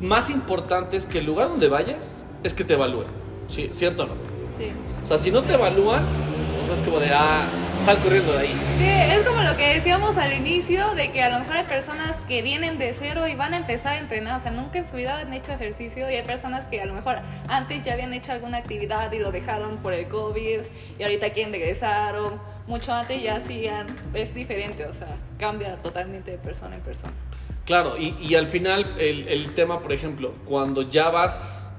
más 0.00 0.30
importante 0.30 0.96
es 0.96 1.06
que 1.06 1.18
el 1.18 1.26
lugar 1.26 1.48
donde 1.48 1.68
vayas 1.68 2.24
es 2.44 2.54
que 2.54 2.62
te 2.62 2.74
evalúen. 2.74 3.08
¿Sí? 3.48 3.68
¿Cierto 3.72 4.04
o 4.04 4.06
no? 4.06 4.14
Sí. 4.56 4.70
O 5.02 5.06
sea, 5.08 5.18
si 5.18 5.32
no 5.32 5.42
te 5.42 5.54
evalúan, 5.54 6.04
o 6.62 6.66
sea, 6.66 6.74
es 6.74 6.82
como 6.82 7.00
de, 7.00 7.10
ah, 7.12 7.46
sal 7.84 7.98
corriendo 7.98 8.32
de 8.32 8.38
ahí. 8.38 8.54
Sí, 8.78 8.88
es 8.88 9.26
como 9.26 9.42
lo 9.42 9.56
que 9.56 9.74
decíamos 9.74 10.16
al 10.16 10.32
inicio, 10.32 10.94
de 10.94 11.10
que 11.10 11.22
a 11.22 11.30
lo 11.30 11.38
mejor 11.40 11.56
hay 11.56 11.64
personas 11.64 12.16
que 12.28 12.42
vienen 12.42 12.78
de 12.78 12.92
cero 12.92 13.26
y 13.26 13.34
van 13.34 13.54
a 13.54 13.58
empezar 13.58 13.94
a 13.94 13.98
entrenar, 13.98 14.40
o 14.40 14.42
sea, 14.42 14.50
nunca 14.50 14.78
en 14.78 14.88
su 14.88 14.96
vida 14.96 15.18
han 15.18 15.32
hecho 15.32 15.52
ejercicio 15.52 16.10
y 16.10 16.14
hay 16.14 16.24
personas 16.24 16.66
que 16.68 16.80
a 16.80 16.86
lo 16.86 16.94
mejor 16.94 17.16
antes 17.48 17.84
ya 17.84 17.92
habían 17.92 18.12
hecho 18.12 18.32
alguna 18.32 18.58
actividad 18.58 19.12
y 19.12 19.18
lo 19.18 19.32
dejaron 19.32 19.78
por 19.78 19.92
el 19.92 20.08
COVID 20.08 20.60
y 20.98 21.02
ahorita 21.02 21.30
quieren 21.30 21.52
regresar 21.52 22.16
o 22.16 22.40
mucho 22.66 22.92
antes 22.92 23.22
ya 23.22 23.36
hacían, 23.36 23.86
es 24.12 24.34
diferente, 24.34 24.84
o 24.86 24.92
sea, 24.92 25.16
cambia 25.38 25.76
totalmente 25.76 26.32
de 26.32 26.38
persona 26.38 26.76
en 26.76 26.82
persona. 26.82 27.12
Claro, 27.64 27.96
y, 27.96 28.16
y 28.20 28.34
al 28.34 28.46
final 28.46 28.86
el, 28.98 29.28
el, 29.28 29.54
tema, 29.54 29.80
por 29.80 29.92
ejemplo, 29.92 30.34
cuando 30.44 30.82
ya 30.82 31.10
vas 31.10 31.72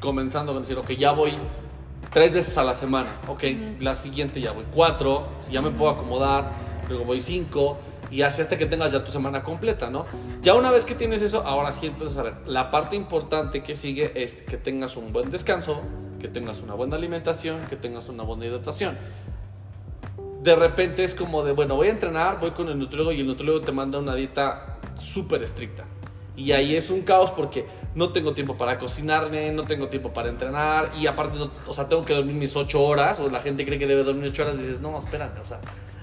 comenzando 0.00 0.54
a 0.54 0.58
decir, 0.58 0.76
ok, 0.76 0.90
ya 0.92 1.12
voy 1.12 1.32
tres 2.14 2.32
veces 2.32 2.56
a 2.56 2.64
la 2.64 2.72
semana, 2.72 3.10
ok, 3.28 3.44
la 3.80 3.94
siguiente 3.94 4.40
ya 4.40 4.52
voy 4.52 4.64
cuatro, 4.72 5.28
si 5.40 5.52
ya 5.52 5.60
me 5.60 5.70
puedo 5.70 5.90
acomodar, 5.90 6.52
luego 6.88 7.04
voy 7.04 7.20
cinco, 7.20 7.76
y 8.10 8.22
así 8.22 8.40
hasta 8.40 8.56
que 8.56 8.64
tengas 8.64 8.92
ya 8.92 9.04
tu 9.04 9.10
semana 9.10 9.42
completa, 9.42 9.90
¿no? 9.90 10.06
Ya 10.40 10.54
una 10.54 10.70
vez 10.70 10.86
que 10.86 10.94
tienes 10.94 11.20
eso, 11.20 11.42
ahora 11.44 11.72
sí, 11.72 11.88
entonces, 11.88 12.16
a 12.16 12.22
ver, 12.22 12.34
la 12.46 12.70
parte 12.70 12.96
importante 12.96 13.62
que 13.62 13.76
sigue 13.76 14.12
es 14.14 14.40
que 14.40 14.56
tengas 14.56 14.96
un 14.96 15.12
buen 15.12 15.30
descanso, 15.30 15.82
que 16.18 16.28
tengas 16.28 16.60
una 16.62 16.72
buena 16.72 16.96
alimentación, 16.96 17.58
que 17.68 17.76
tengas 17.76 18.08
una 18.08 18.22
buena 18.22 18.46
hidratación 18.46 18.96
de 20.44 20.54
repente 20.54 21.02
es 21.04 21.14
como 21.14 21.42
de, 21.42 21.52
bueno, 21.52 21.74
voy 21.74 21.88
a 21.88 21.90
entrenar, 21.90 22.38
voy 22.38 22.50
con 22.50 22.68
el 22.68 22.78
nutriólogo 22.78 23.12
y 23.12 23.20
el 23.20 23.26
nutriólogo 23.26 23.62
te 23.62 23.72
manda 23.72 23.98
una 23.98 24.14
dieta 24.14 24.78
súper 24.98 25.42
estricta. 25.42 25.84
Y 26.36 26.52
ahí 26.52 26.76
es 26.76 26.90
un 26.90 27.00
caos 27.00 27.30
porque 27.30 27.64
no 27.94 28.10
tengo 28.12 28.34
tiempo 28.34 28.56
para 28.56 28.78
cocinarme, 28.78 29.50
no 29.52 29.62
tengo 29.64 29.88
tiempo 29.88 30.12
para 30.12 30.28
entrenar 30.28 30.90
y 30.98 31.06
aparte, 31.06 31.38
o 31.66 31.72
sea, 31.72 31.88
tengo 31.88 32.04
que 32.04 32.14
dormir 32.14 32.34
mis 32.34 32.54
ocho 32.56 32.82
horas 32.82 33.20
o 33.20 33.30
la 33.30 33.40
gente 33.40 33.64
cree 33.64 33.78
que 33.78 33.86
debe 33.86 34.02
dormir 34.02 34.30
ocho 34.30 34.42
horas 34.42 34.56
y 34.56 34.62
dices, 34.62 34.80
no, 34.80 34.98
espérate, 34.98 35.40
o 35.40 35.44
sea, 35.44 35.60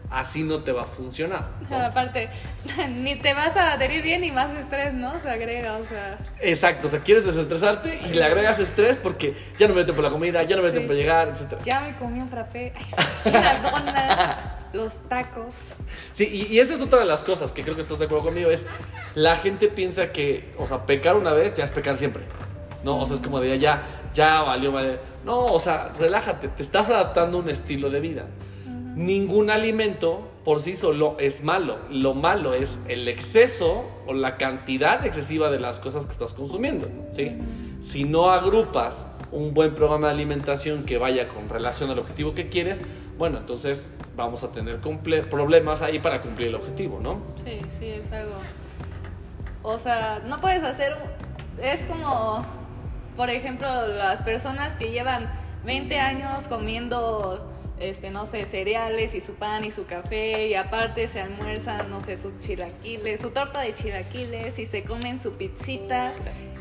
así 0.09 0.43
no 0.43 0.59
te 0.61 0.71
va 0.73 0.81
a 0.81 0.85
funcionar. 0.85 1.47
¿no? 1.69 1.77
Aparte, 1.77 2.29
ni 2.89 3.15
te 3.15 3.33
vas 3.33 3.55
a 3.55 3.73
adherir 3.73 4.01
bien 4.03 4.21
ni 4.21 4.31
más 4.31 4.49
estrés, 4.57 4.93
¿no? 4.93 5.17
Se 5.21 5.29
agrega, 5.29 5.77
o 5.77 5.85
sea. 5.85 6.17
Exacto, 6.39 6.87
o 6.87 6.89
sea, 6.89 6.99
quieres 7.01 7.25
desestresarte 7.25 7.99
y 8.09 8.13
le 8.13 8.23
agregas 8.23 8.59
estrés 8.59 8.99
porque 8.99 9.33
ya 9.57 9.67
no 9.67 9.73
me 9.73 9.81
meten 9.81 9.95
por 9.95 10.03
la 10.03 10.09
comida, 10.09 10.43
ya 10.43 10.55
no 10.57 10.61
me 10.63 10.67
meten 10.69 10.83
Sí. 10.83 10.87
por 10.87 10.95
llegar, 10.97 11.27
etc. 11.29 11.59
Ya 11.63 11.81
me 11.81 11.95
comí 11.95 12.19
un 12.19 12.29
frappé. 12.29 12.73
Ay, 13.25 13.31
donas, 13.63 14.37
los 14.73 14.93
tacos. 15.09 15.75
Sí, 16.13 16.29
y, 16.31 16.53
y 16.53 16.59
esa 16.59 16.73
es 16.73 16.81
otra 16.81 16.99
de 16.99 17.05
las 17.05 17.23
cosas 17.23 17.51
que 17.51 17.63
creo 17.63 17.75
que 17.75 17.81
estás 17.81 17.99
de 17.99 18.05
acuerdo 18.05 18.25
conmigo, 18.25 18.49
es 18.49 18.65
la 19.15 19.35
gente 19.35 19.67
piensa 19.67 20.11
que, 20.11 20.53
o 20.57 20.65
sea, 20.65 20.85
pecar 20.85 21.15
una 21.15 21.33
vez 21.33 21.57
ya 21.57 21.65
es 21.65 21.71
pecar 21.71 21.97
siempre. 21.97 22.23
No, 22.83 22.99
o 22.99 23.05
sea, 23.05 23.15
es 23.15 23.21
como 23.21 23.39
de 23.39 23.59
ya, 23.59 23.83
ya 24.13 24.41
valió, 24.41 24.71
vale. 24.71 24.99
No, 25.23 25.45
o 25.45 25.59
sea, 25.59 25.93
relájate, 25.99 26.47
te 26.47 26.63
estás 26.63 26.89
adaptando 26.89 27.37
a 27.37 27.41
un 27.41 27.49
estilo 27.49 27.89
de 27.89 27.99
vida. 27.99 28.25
Ningún 28.95 29.49
alimento 29.49 30.27
por 30.43 30.59
sí 30.59 30.75
solo 30.75 31.15
es 31.19 31.43
malo. 31.43 31.77
Lo 31.89 32.13
malo 32.13 32.53
es 32.53 32.79
el 32.87 33.07
exceso 33.07 33.85
o 34.07 34.13
la 34.13 34.37
cantidad 34.37 35.05
excesiva 35.05 35.49
de 35.49 35.59
las 35.59 35.79
cosas 35.79 36.05
que 36.05 36.11
estás 36.11 36.33
consumiendo. 36.33 36.89
¿sí? 37.11 37.37
Si 37.79 38.03
no 38.03 38.31
agrupas 38.31 39.07
un 39.31 39.53
buen 39.53 39.75
programa 39.75 40.07
de 40.07 40.13
alimentación 40.13 40.83
que 40.83 40.97
vaya 40.97 41.27
con 41.27 41.47
relación 41.47 41.89
al 41.89 41.99
objetivo 41.99 42.33
que 42.33 42.49
quieres, 42.49 42.81
bueno, 43.17 43.37
entonces 43.37 43.89
vamos 44.21 44.43
a 44.43 44.51
tener 44.51 44.79
comple- 44.81 45.23
problemas 45.27 45.81
ahí 45.81 45.99
para 45.99 46.21
cumplir 46.21 46.49
el 46.49 46.55
objetivo, 46.55 46.99
¿no? 46.99 47.21
Sí, 47.43 47.59
sí, 47.79 47.87
es 47.89 48.11
algo. 48.11 48.35
O 49.63 49.77
sea, 49.77 50.21
no 50.25 50.39
puedes 50.39 50.63
hacer. 50.63 50.93
un- 50.93 51.63
Es 51.63 51.81
como, 51.85 52.43
por 53.15 53.29
ejemplo, 53.29 53.87
las 53.87 54.23
personas 54.23 54.75
que 54.77 54.89
llevan 54.91 55.29
20 55.65 55.99
años 55.99 56.47
comiendo, 56.47 57.51
este, 57.79 58.09
no 58.09 58.25
sé, 58.25 58.45
cereales 58.45 59.13
y 59.13 59.21
su 59.21 59.35
pan 59.35 59.63
y 59.65 59.69
su 59.71 59.85
café, 59.85 60.47
y 60.47 60.55
aparte 60.55 61.07
se 61.07 61.21
almuerzan, 61.21 61.89
no 61.89 62.01
sé, 62.01 62.17
sus 62.17 62.39
chilaquiles, 62.39 63.21
su 63.21 63.29
torta 63.29 63.61
de 63.61 63.75
chilaquiles, 63.75 64.57
y 64.57 64.65
se 64.65 64.83
comen 64.83 65.19
su 65.19 65.33
pizzita 65.33 66.11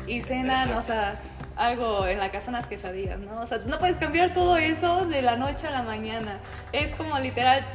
y 0.05 0.21
cenan, 0.21 0.69
Exacto. 0.69 0.79
o 0.79 0.81
sea, 0.83 1.19
algo 1.65 2.07
en 2.07 2.19
la 2.19 2.31
casa 2.31 2.49
unas 2.49 2.67
quesadillas, 2.67 3.19
¿no? 3.19 3.39
O 3.39 3.45
sea, 3.45 3.59
no 3.59 3.77
puedes 3.79 3.97
cambiar 3.97 4.33
todo 4.33 4.57
eso 4.57 5.05
de 5.05 5.21
la 5.21 5.35
noche 5.35 5.67
a 5.67 5.71
la 5.71 5.83
mañana. 5.83 6.39
Es 6.71 6.91
como 6.91 7.17
literal 7.19 7.65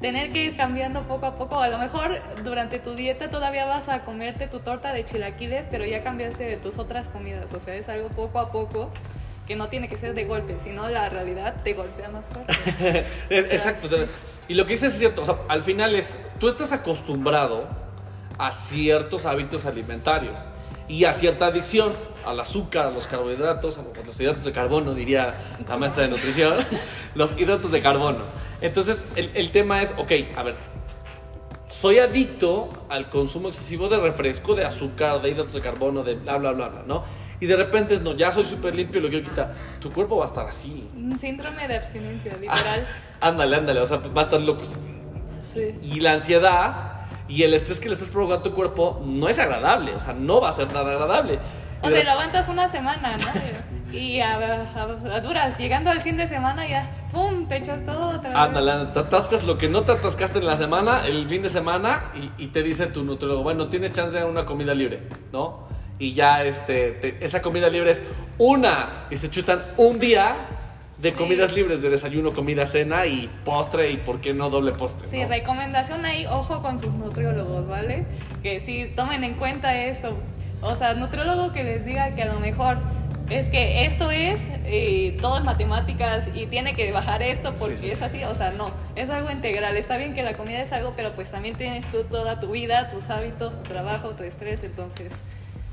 tener 0.00 0.32
que 0.32 0.44
ir 0.44 0.56
cambiando 0.56 1.02
poco 1.02 1.26
a 1.26 1.38
poco. 1.38 1.58
A 1.60 1.68
lo 1.68 1.78
mejor 1.78 2.20
durante 2.44 2.78
tu 2.78 2.94
dieta 2.94 3.30
todavía 3.30 3.64
vas 3.64 3.88
a 3.88 4.04
comerte 4.04 4.48
tu 4.48 4.58
torta 4.58 4.92
de 4.92 5.04
chilaquiles, 5.04 5.68
pero 5.70 5.86
ya 5.86 6.02
cambiaste 6.02 6.44
de 6.44 6.56
tus 6.56 6.78
otras 6.78 7.08
comidas. 7.08 7.52
O 7.52 7.60
sea, 7.60 7.74
es 7.74 7.88
algo 7.88 8.08
poco 8.08 8.38
a 8.38 8.52
poco 8.52 8.90
que 9.46 9.56
no 9.56 9.68
tiene 9.68 9.88
que 9.88 9.96
ser 9.96 10.14
de 10.14 10.24
golpe, 10.24 10.58
sino 10.60 10.88
la 10.88 11.08
realidad 11.08 11.56
te 11.64 11.72
golpea 11.72 12.10
más 12.10 12.26
fuerte. 12.26 13.04
Exacto. 13.30 13.86
o 13.86 13.90
sea, 13.90 14.06
y 14.48 14.54
lo 14.54 14.66
que 14.66 14.72
dices 14.72 14.92
es 14.92 14.98
cierto. 14.98 15.22
O 15.22 15.24
sea, 15.24 15.36
al 15.48 15.64
final 15.64 15.94
es, 15.94 16.18
tú 16.38 16.48
estás 16.48 16.72
acostumbrado 16.72 17.66
a 18.38 18.50
ciertos 18.50 19.24
hábitos 19.24 19.66
alimentarios 19.66 20.38
y 20.88 21.04
a 21.04 21.12
cierta 21.12 21.46
adicción 21.46 21.92
al 22.24 22.38
azúcar, 22.40 22.86
a 22.86 22.90
los 22.90 23.06
carbohidratos, 23.06 23.78
a 23.78 23.82
los 24.04 24.20
hidratos 24.20 24.44
de 24.44 24.52
carbono, 24.52 24.94
diría 24.94 25.34
la 25.68 25.76
maestra 25.76 26.04
de 26.04 26.10
nutrición, 26.10 26.56
los 27.14 27.38
hidratos 27.38 27.72
de 27.72 27.80
carbono. 27.80 28.18
Entonces, 28.60 29.06
el, 29.16 29.30
el 29.34 29.50
tema 29.50 29.82
es, 29.82 29.92
ok, 29.96 30.12
a 30.36 30.42
ver, 30.42 30.54
soy 31.72 31.98
adicto 31.98 32.68
al 32.90 33.08
consumo 33.08 33.48
excesivo 33.48 33.88
de 33.88 33.98
refresco, 33.98 34.54
de 34.54 34.64
azúcar, 34.64 35.22
de 35.22 35.30
hidratos 35.30 35.54
de 35.54 35.60
carbono, 35.62 36.02
de 36.02 36.14
bla, 36.14 36.36
bla, 36.36 36.52
bla, 36.52 36.68
bla, 36.68 36.82
¿no? 36.86 37.02
Y 37.40 37.46
de 37.46 37.56
repente 37.56 37.94
es, 37.94 38.02
no, 38.02 38.14
ya 38.14 38.30
soy 38.30 38.44
súper 38.44 38.74
limpio 38.74 39.00
y 39.00 39.02
lo 39.02 39.08
quiero 39.08 39.28
quitar. 39.28 39.52
Tu 39.80 39.90
cuerpo 39.90 40.18
va 40.18 40.26
a 40.26 40.28
estar 40.28 40.46
así. 40.46 40.86
Un 40.94 41.18
síndrome 41.18 41.66
de 41.66 41.76
abstinencia, 41.76 42.36
literal. 42.36 42.86
Ándale, 43.20 43.56
ándale, 43.56 43.80
o 43.80 43.86
sea, 43.86 43.98
va 43.98 44.20
a 44.20 44.24
estar 44.24 44.40
loco. 44.40 44.62
Sí. 44.64 45.74
Y 45.82 46.00
la 46.00 46.12
ansiedad 46.12 46.91
y 47.28 47.42
el 47.44 47.54
estrés 47.54 47.80
que 47.80 47.88
le 47.88 47.94
estás 47.94 48.08
provocando 48.10 48.40
a 48.40 48.42
tu 48.42 48.54
cuerpo 48.54 49.00
no 49.04 49.28
es 49.28 49.38
agradable, 49.38 49.94
o 49.94 50.00
sea, 50.00 50.12
no 50.14 50.40
va 50.40 50.48
a 50.50 50.52
ser 50.52 50.66
nada 50.72 50.92
agradable. 50.92 51.38
O 51.82 51.88
sea, 51.90 52.04
lo 52.04 52.10
aguantas 52.12 52.48
una 52.48 52.68
semana, 52.68 53.16
¿no? 53.16 53.26
Y 53.92 54.20
a, 54.20 54.36
a- 54.36 55.16
a 55.16 55.20
duras, 55.20 55.58
llegando 55.58 55.90
al 55.90 56.00
fin 56.00 56.16
de 56.16 56.26
semana 56.26 56.66
ya, 56.66 56.88
¡pum! 57.12 57.46
Te 57.46 57.58
echas 57.58 57.84
todo 57.84 58.08
otra 58.16 58.30
vez. 58.30 58.38
Ándale, 58.38 58.86
te 58.86 59.00
atascas 59.00 59.44
lo 59.44 59.58
que 59.58 59.68
no 59.68 59.82
te 59.82 59.92
atascaste 59.92 60.38
en 60.38 60.46
la 60.46 60.56
semana, 60.56 61.04
el 61.06 61.28
fin 61.28 61.42
de 61.42 61.50
semana, 61.50 62.10
y, 62.14 62.44
y 62.44 62.46
te 62.46 62.62
dice 62.62 62.86
tu 62.86 63.04
nutriólogo, 63.04 63.42
bueno, 63.42 63.68
tienes 63.68 63.92
chance 63.92 64.16
de 64.18 64.24
una 64.24 64.46
comida 64.46 64.72
libre, 64.72 65.02
¿no? 65.30 65.68
Y 65.98 66.14
ya 66.14 66.42
este, 66.42 66.92
te- 66.92 67.22
esa 67.22 67.42
comida 67.42 67.68
libre 67.68 67.90
es 67.90 68.02
una, 68.38 69.04
y 69.10 69.18
se 69.18 69.28
chutan 69.28 69.60
un 69.76 69.98
día 69.98 70.32
de 71.02 71.10
Sí. 71.10 71.16
comidas 71.16 71.52
libres, 71.54 71.82
de 71.82 71.90
desayuno, 71.90 72.32
comida, 72.32 72.66
cena 72.66 73.06
y 73.06 73.28
postre, 73.44 73.90
y 73.90 73.96
por 73.96 74.20
qué 74.20 74.32
no 74.32 74.48
doble 74.50 74.72
postre. 74.72 75.08
Sí, 75.08 75.22
¿no? 75.22 75.28
recomendación 75.28 76.04
ahí, 76.06 76.26
ojo 76.26 76.62
con 76.62 76.78
sus 76.78 76.92
nutriólogos, 76.92 77.66
¿vale? 77.68 78.04
Que 78.42 78.60
sí, 78.60 78.92
tomen 78.94 79.24
en 79.24 79.34
cuenta 79.34 79.76
esto. 79.76 80.16
O 80.62 80.76
sea, 80.76 80.94
nutriólogo 80.94 81.52
que 81.52 81.64
les 81.64 81.84
diga 81.84 82.14
que 82.14 82.22
a 82.22 82.26
lo 82.32 82.38
mejor 82.38 82.78
es 83.30 83.46
que 83.48 83.84
esto 83.86 84.10
es, 84.12 84.38
eh, 84.64 85.16
todo 85.20 85.38
es 85.38 85.44
matemáticas 85.44 86.28
y 86.34 86.46
tiene 86.46 86.74
que 86.76 86.92
bajar 86.92 87.20
esto 87.22 87.52
porque 87.58 87.76
Sí, 87.76 87.86
sí, 87.88 87.90
es 87.90 87.98
sí. 87.98 88.04
así. 88.04 88.24
O 88.24 88.34
sea, 88.34 88.52
no, 88.52 88.70
es 88.94 89.10
algo 89.10 89.30
integral. 89.30 89.76
Está 89.76 89.96
bien 89.96 90.14
que 90.14 90.22
la 90.22 90.34
comida 90.34 90.60
es 90.62 90.70
algo, 90.70 90.92
pero 90.96 91.10
pues 91.12 91.30
también 91.32 91.56
tienes 91.56 91.84
tú 91.90 92.04
toda 92.04 92.38
tu 92.38 92.52
vida, 92.52 92.90
tus 92.90 93.10
hábitos, 93.10 93.60
tu 93.62 93.68
trabajo, 93.68 94.10
tu 94.10 94.22
estrés. 94.22 94.62
Entonces, 94.62 95.10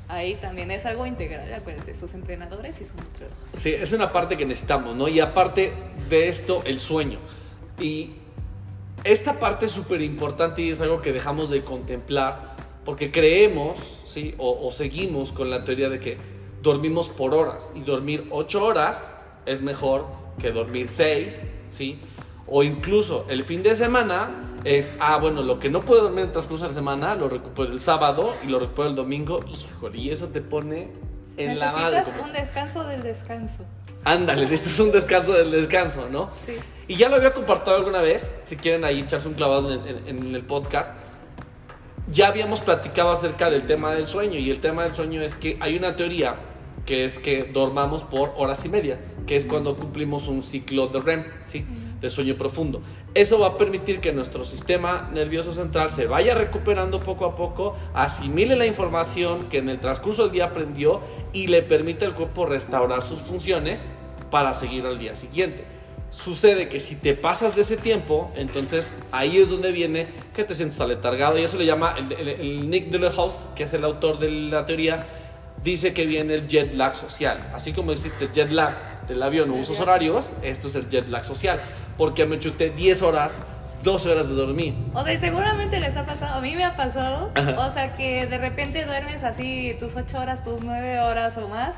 ahí 0.09 0.35
también 0.35 0.71
es 0.71 0.85
algo 0.85 1.05
integral. 1.05 1.53
Acuérdense, 1.53 1.95
sus 1.95 2.13
entrenadores 2.13 2.81
y 2.81 2.85
sus 2.85 2.95
nutriólogos. 2.95 3.43
Sí, 3.53 3.73
es 3.73 3.93
una 3.93 4.11
parte 4.11 4.35
que 4.35 4.45
necesitamos, 4.45 4.95
¿no? 4.95 5.07
Y 5.07 5.19
aparte 5.19 5.71
de 6.09 6.27
esto, 6.27 6.61
el 6.65 6.79
sueño. 6.79 7.19
Y 7.79 8.11
esta 9.03 9.39
parte 9.39 9.67
es 9.67 9.71
súper 9.71 10.01
importante 10.01 10.61
y 10.61 10.71
es 10.71 10.81
algo 10.81 11.01
que 11.01 11.13
dejamos 11.13 11.49
de 11.49 11.63
contemplar 11.63 12.57
porque 12.83 13.11
creemos, 13.11 13.79
¿sí? 14.05 14.35
O, 14.37 14.67
o 14.67 14.71
seguimos 14.71 15.31
con 15.31 15.49
la 15.49 15.63
teoría 15.63 15.89
de 15.89 15.99
que 15.99 16.17
dormimos 16.61 17.07
por 17.07 17.33
horas 17.33 17.71
y 17.75 17.81
dormir 17.81 18.27
8 18.31 18.65
horas 18.65 19.17
es 19.45 19.61
mejor 19.61 20.05
que 20.39 20.51
dormir 20.51 20.87
6, 20.87 21.47
¿sí? 21.69 21.99
O 22.51 22.63
incluso 22.63 23.25
el 23.29 23.43
fin 23.43 23.63
de 23.63 23.75
semana 23.75 24.31
es, 24.63 24.93
ah, 24.99 25.17
bueno, 25.17 25.41
lo 25.41 25.59
que 25.59 25.69
no 25.69 25.81
puedo 25.81 26.01
dormir 26.03 26.19
en 26.21 26.25
el 26.27 26.31
transcurso 26.31 26.63
de 26.65 26.69
la 26.69 26.75
semana 26.75 27.15
lo 27.15 27.29
recupero 27.29 27.71
el 27.71 27.79
sábado 27.81 28.33
y 28.45 28.47
lo 28.47 28.59
recupero 28.59 28.89
el 28.89 28.95
domingo. 28.95 29.39
Híjole, 29.47 29.97
y 29.97 30.09
eso 30.09 30.27
te 30.29 30.41
pone 30.41 30.89
en 31.37 31.59
la 31.59 31.71
madre. 31.71 31.97
Necesitas 31.97 32.15
como- 32.17 32.27
un 32.27 32.33
descanso 32.33 32.83
del 32.83 33.01
descanso. 33.03 33.65
Ándale, 34.05 34.41
necesitas 34.43 34.79
un 34.79 34.91
descanso 34.91 35.33
del 35.33 35.51
descanso, 35.51 36.07
¿no? 36.09 36.29
Sí. 36.45 36.53
Y 36.87 36.95
ya 36.95 37.09
lo 37.09 37.15
había 37.17 37.33
compartido 37.33 37.75
alguna 37.75 38.01
vez, 38.01 38.35
si 38.43 38.55
quieren 38.55 38.83
ahí 38.85 39.01
echarse 39.01 39.27
un 39.27 39.33
clavado 39.35 39.71
en, 39.73 39.85
en- 39.87 40.07
en 40.27 40.35
el 40.35 40.43
podcast. 40.43 40.95
Ya 42.11 42.27
habíamos 42.27 42.61
platicado 42.61 43.11
acerca 43.11 43.49
del 43.49 43.65
tema 43.67 43.91
del 43.93 44.07
sueño 44.07 44.39
y 44.39 44.49
el 44.49 44.59
tema 44.59 44.83
del 44.83 44.95
sueño 44.95 45.21
es 45.21 45.35
que 45.35 45.57
hay 45.59 45.77
una 45.77 45.95
teoría 45.95 46.35
que 46.89 47.05
es 47.05 47.19
que 47.19 47.43
dormamos 47.43 48.01
por 48.01 48.33
horas 48.35 48.65
y 48.65 48.69
media, 48.69 48.99
que 49.27 49.35
es 49.35 49.45
cuando 49.45 49.75
cumplimos 49.77 50.27
un 50.27 50.41
ciclo 50.41 50.87
de 50.87 50.99
REM, 50.99 51.23
¿sí? 51.45 51.63
de 52.01 52.09
sueño 52.09 52.35
profundo. 52.35 52.81
Eso 53.13 53.37
va 53.37 53.49
a 53.49 53.57
permitir 53.57 53.99
que 53.99 54.11
nuestro 54.11 54.43
sistema 54.43 55.07
nervioso 55.13 55.53
central 55.53 55.91
se 55.91 56.07
vaya 56.07 56.33
recuperando 56.33 56.99
poco 56.99 57.25
a 57.25 57.35
poco, 57.35 57.75
asimile 57.93 58.55
la 58.55 58.65
información 58.65 59.49
que 59.49 59.59
en 59.59 59.69
el 59.69 59.79
transcurso 59.79 60.23
del 60.23 60.31
día 60.31 60.45
aprendió 60.45 61.01
y 61.31 61.45
le 61.45 61.61
permite 61.61 62.05
al 62.05 62.15
cuerpo 62.15 62.47
restaurar 62.47 63.03
sus 63.03 63.19
funciones 63.21 63.91
para 64.31 64.55
seguir 64.55 64.83
al 64.87 64.97
día 64.97 65.13
siguiente. 65.13 65.65
Sucede 66.09 66.69
que 66.69 66.79
si 66.79 66.95
te 66.95 67.13
pasas 67.13 67.55
de 67.55 67.61
ese 67.61 67.77
tiempo, 67.77 68.31
entonces 68.35 68.95
ahí 69.11 69.37
es 69.37 69.47
donde 69.49 69.71
viene 69.71 70.07
que 70.33 70.43
te 70.43 70.55
sientes 70.55 70.81
aletargado 70.81 71.37
y 71.37 71.43
eso 71.43 71.55
le 71.59 71.67
llama 71.67 71.93
el, 71.99 72.11
el- 72.13 72.27
el 72.29 72.69
Nick 72.71 72.91
House, 73.15 73.51
que 73.55 73.61
es 73.61 73.73
el 73.75 73.83
autor 73.85 74.17
de 74.17 74.31
la 74.31 74.65
teoría, 74.65 75.05
dice 75.63 75.93
que 75.93 76.05
viene 76.05 76.33
el 76.33 76.47
jet 76.47 76.73
lag 76.73 76.95
social. 76.95 77.39
Así 77.53 77.73
como 77.73 77.91
existe 77.91 78.25
el 78.25 78.31
jet 78.31 78.51
lag 78.51 78.73
del 79.07 79.21
avión 79.23 79.49
o 79.51 79.55
usos 79.55 79.79
horarios, 79.79 80.31
esto 80.41 80.67
es 80.67 80.75
el 80.75 80.89
jet 80.89 81.07
lag 81.09 81.25
social, 81.25 81.59
porque 81.97 82.25
me 82.25 82.39
chuté 82.39 82.69
10 82.69 83.01
horas, 83.01 83.41
12 83.83 84.11
horas 84.11 84.29
de 84.29 84.35
dormir. 84.35 84.75
O 84.93 85.03
sea, 85.03 85.19
seguramente 85.19 85.79
les 85.79 85.95
ha 85.95 86.05
pasado, 86.05 86.37
a 86.37 86.41
mí 86.41 86.55
me 86.55 86.63
ha 86.63 86.75
pasado, 86.75 87.31
Ajá. 87.35 87.67
o 87.67 87.71
sea, 87.71 87.95
que 87.95 88.27
de 88.27 88.37
repente 88.37 88.85
duermes 88.85 89.23
así 89.23 89.75
tus 89.79 89.95
ocho 89.95 90.19
horas, 90.19 90.43
tus 90.43 90.61
nueve 90.61 90.99
horas 90.99 91.37
o 91.37 91.47
más, 91.47 91.75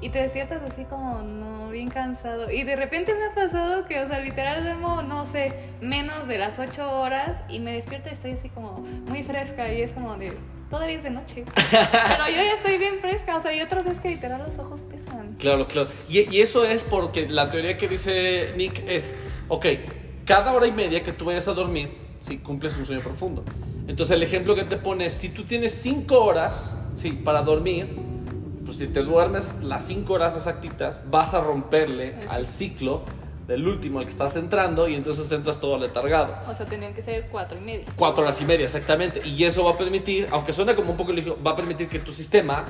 y 0.00 0.10
te 0.10 0.22
despiertas 0.22 0.62
así 0.62 0.84
como, 0.84 1.22
no, 1.22 1.70
bien 1.70 1.88
cansado. 1.88 2.50
Y 2.50 2.62
de 2.62 2.76
repente 2.76 3.14
me 3.14 3.26
ha 3.26 3.34
pasado 3.34 3.86
que, 3.86 4.00
o 4.00 4.06
sea, 4.06 4.20
literal 4.20 4.62
duermo, 4.62 5.02
no 5.02 5.24
sé, 5.26 5.52
menos 5.80 6.28
de 6.28 6.38
las 6.38 6.58
ocho 6.58 7.00
horas, 7.00 7.42
y 7.48 7.58
me 7.60 7.72
despierto 7.72 8.08
y 8.08 8.12
estoy 8.12 8.32
así 8.32 8.48
como 8.48 8.78
muy 9.06 9.22
fresca, 9.24 9.72
y 9.72 9.82
es 9.82 9.90
como 9.92 10.16
de, 10.16 10.32
todavía 10.70 10.96
es 10.96 11.02
de 11.02 11.10
noche. 11.10 11.44
Pero 11.70 12.28
yo 12.28 12.36
ya 12.36 12.52
estoy 12.54 12.78
bien 12.78 13.00
fresca, 13.00 13.36
o 13.36 13.42
sea, 13.42 13.52
y 13.52 13.60
otros 13.60 13.86
es 13.86 14.00
que 14.00 14.10
literal 14.10 14.42
los 14.44 14.58
ojos 14.58 14.82
pesan. 14.82 15.34
Claro, 15.38 15.66
claro. 15.66 15.88
Y, 16.08 16.32
y 16.34 16.40
eso 16.40 16.64
es 16.64 16.84
porque 16.84 17.28
la 17.28 17.50
teoría 17.50 17.76
que 17.76 17.88
dice 17.88 18.52
Nick 18.56 18.84
es, 18.86 19.16
ok, 19.48 19.66
cada 20.24 20.52
hora 20.52 20.66
y 20.66 20.72
media 20.72 21.02
que 21.02 21.12
tú 21.12 21.24
vayas 21.24 21.48
a 21.48 21.54
dormir, 21.54 21.90
si 22.20 22.38
cumples 22.38 22.76
un 22.76 22.86
sueño 22.86 23.02
profundo. 23.02 23.44
Entonces 23.88 24.14
el 24.14 24.22
ejemplo 24.22 24.54
que 24.54 24.64
te 24.64 24.76
pone 24.76 25.06
es, 25.06 25.14
si 25.14 25.30
tú 25.30 25.44
tienes 25.44 25.72
5 25.72 26.22
horas 26.22 26.76
¿sí? 26.94 27.12
para 27.12 27.42
dormir, 27.42 28.07
pues 28.68 28.76
si 28.76 28.86
te 28.86 29.02
duermes 29.02 29.54
las 29.62 29.82
5 29.84 30.12
horas 30.12 30.36
exactitas, 30.36 31.00
vas 31.10 31.32
a 31.32 31.40
romperle 31.40 32.14
al 32.28 32.46
ciclo 32.46 33.00
del 33.46 33.66
último 33.66 33.98
al 33.98 34.04
que 34.04 34.10
estás 34.10 34.36
entrando 34.36 34.86
y 34.88 34.94
entonces 34.94 35.32
entras 35.32 35.58
todo 35.58 35.78
letargado. 35.78 36.34
O 36.46 36.54
sea, 36.54 36.66
tenían 36.66 36.92
que 36.92 37.02
ser 37.02 37.28
cuatro 37.30 37.56
y 37.58 37.62
media. 37.62 37.86
Cuatro 37.96 38.24
horas 38.24 38.38
y 38.42 38.44
media, 38.44 38.66
exactamente. 38.66 39.26
Y 39.26 39.42
eso 39.44 39.64
va 39.64 39.70
a 39.70 39.78
permitir, 39.78 40.28
aunque 40.30 40.52
suena 40.52 40.76
como 40.76 40.90
un 40.90 40.98
poco 40.98 41.12
lógico, 41.12 41.38
va 41.42 41.52
a 41.52 41.56
permitir 41.56 41.88
que 41.88 41.98
tu 41.98 42.12
sistema 42.12 42.66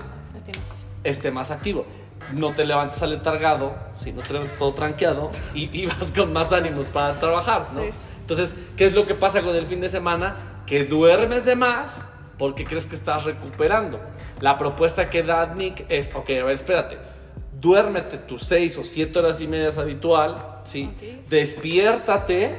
esté 1.02 1.32
más 1.32 1.50
activo. 1.50 1.84
No 2.32 2.52
te 2.52 2.64
levantes 2.64 3.02
aletargado, 3.02 3.74
si 3.96 4.12
no 4.12 4.22
te 4.22 4.34
levantes 4.34 4.56
todo 4.56 4.74
tranqueado 4.74 5.32
y, 5.52 5.68
y 5.76 5.86
vas 5.98 6.12
con 6.12 6.32
más 6.32 6.52
ánimos 6.52 6.86
para 6.86 7.18
trabajar, 7.18 7.66
¿no? 7.74 7.82
Sí. 7.82 7.90
Entonces, 8.20 8.54
¿qué 8.76 8.84
es 8.84 8.94
lo 8.94 9.04
que 9.04 9.16
pasa 9.16 9.42
con 9.42 9.56
el 9.56 9.66
fin 9.66 9.80
de 9.80 9.88
semana? 9.88 10.62
Que 10.64 10.84
duermes 10.84 11.44
de 11.44 11.56
más 11.56 12.04
porque 12.38 12.64
crees 12.64 12.86
que 12.86 12.94
estás 12.94 13.24
recuperando. 13.24 14.00
La 14.40 14.56
propuesta 14.56 15.10
que 15.10 15.22
da 15.22 15.46
Nick 15.54 15.84
es, 15.88 16.10
ok, 16.14 16.30
a 16.30 16.44
ver, 16.44 16.50
espérate, 16.50 16.96
duérmete 17.60 18.18
tus 18.18 18.42
seis 18.42 18.78
o 18.78 18.84
siete 18.84 19.18
horas 19.18 19.40
y 19.40 19.48
media 19.48 19.68
habitual, 19.76 20.60
¿sí? 20.64 20.90
Ok. 20.94 21.28
Despiértate, 21.28 22.54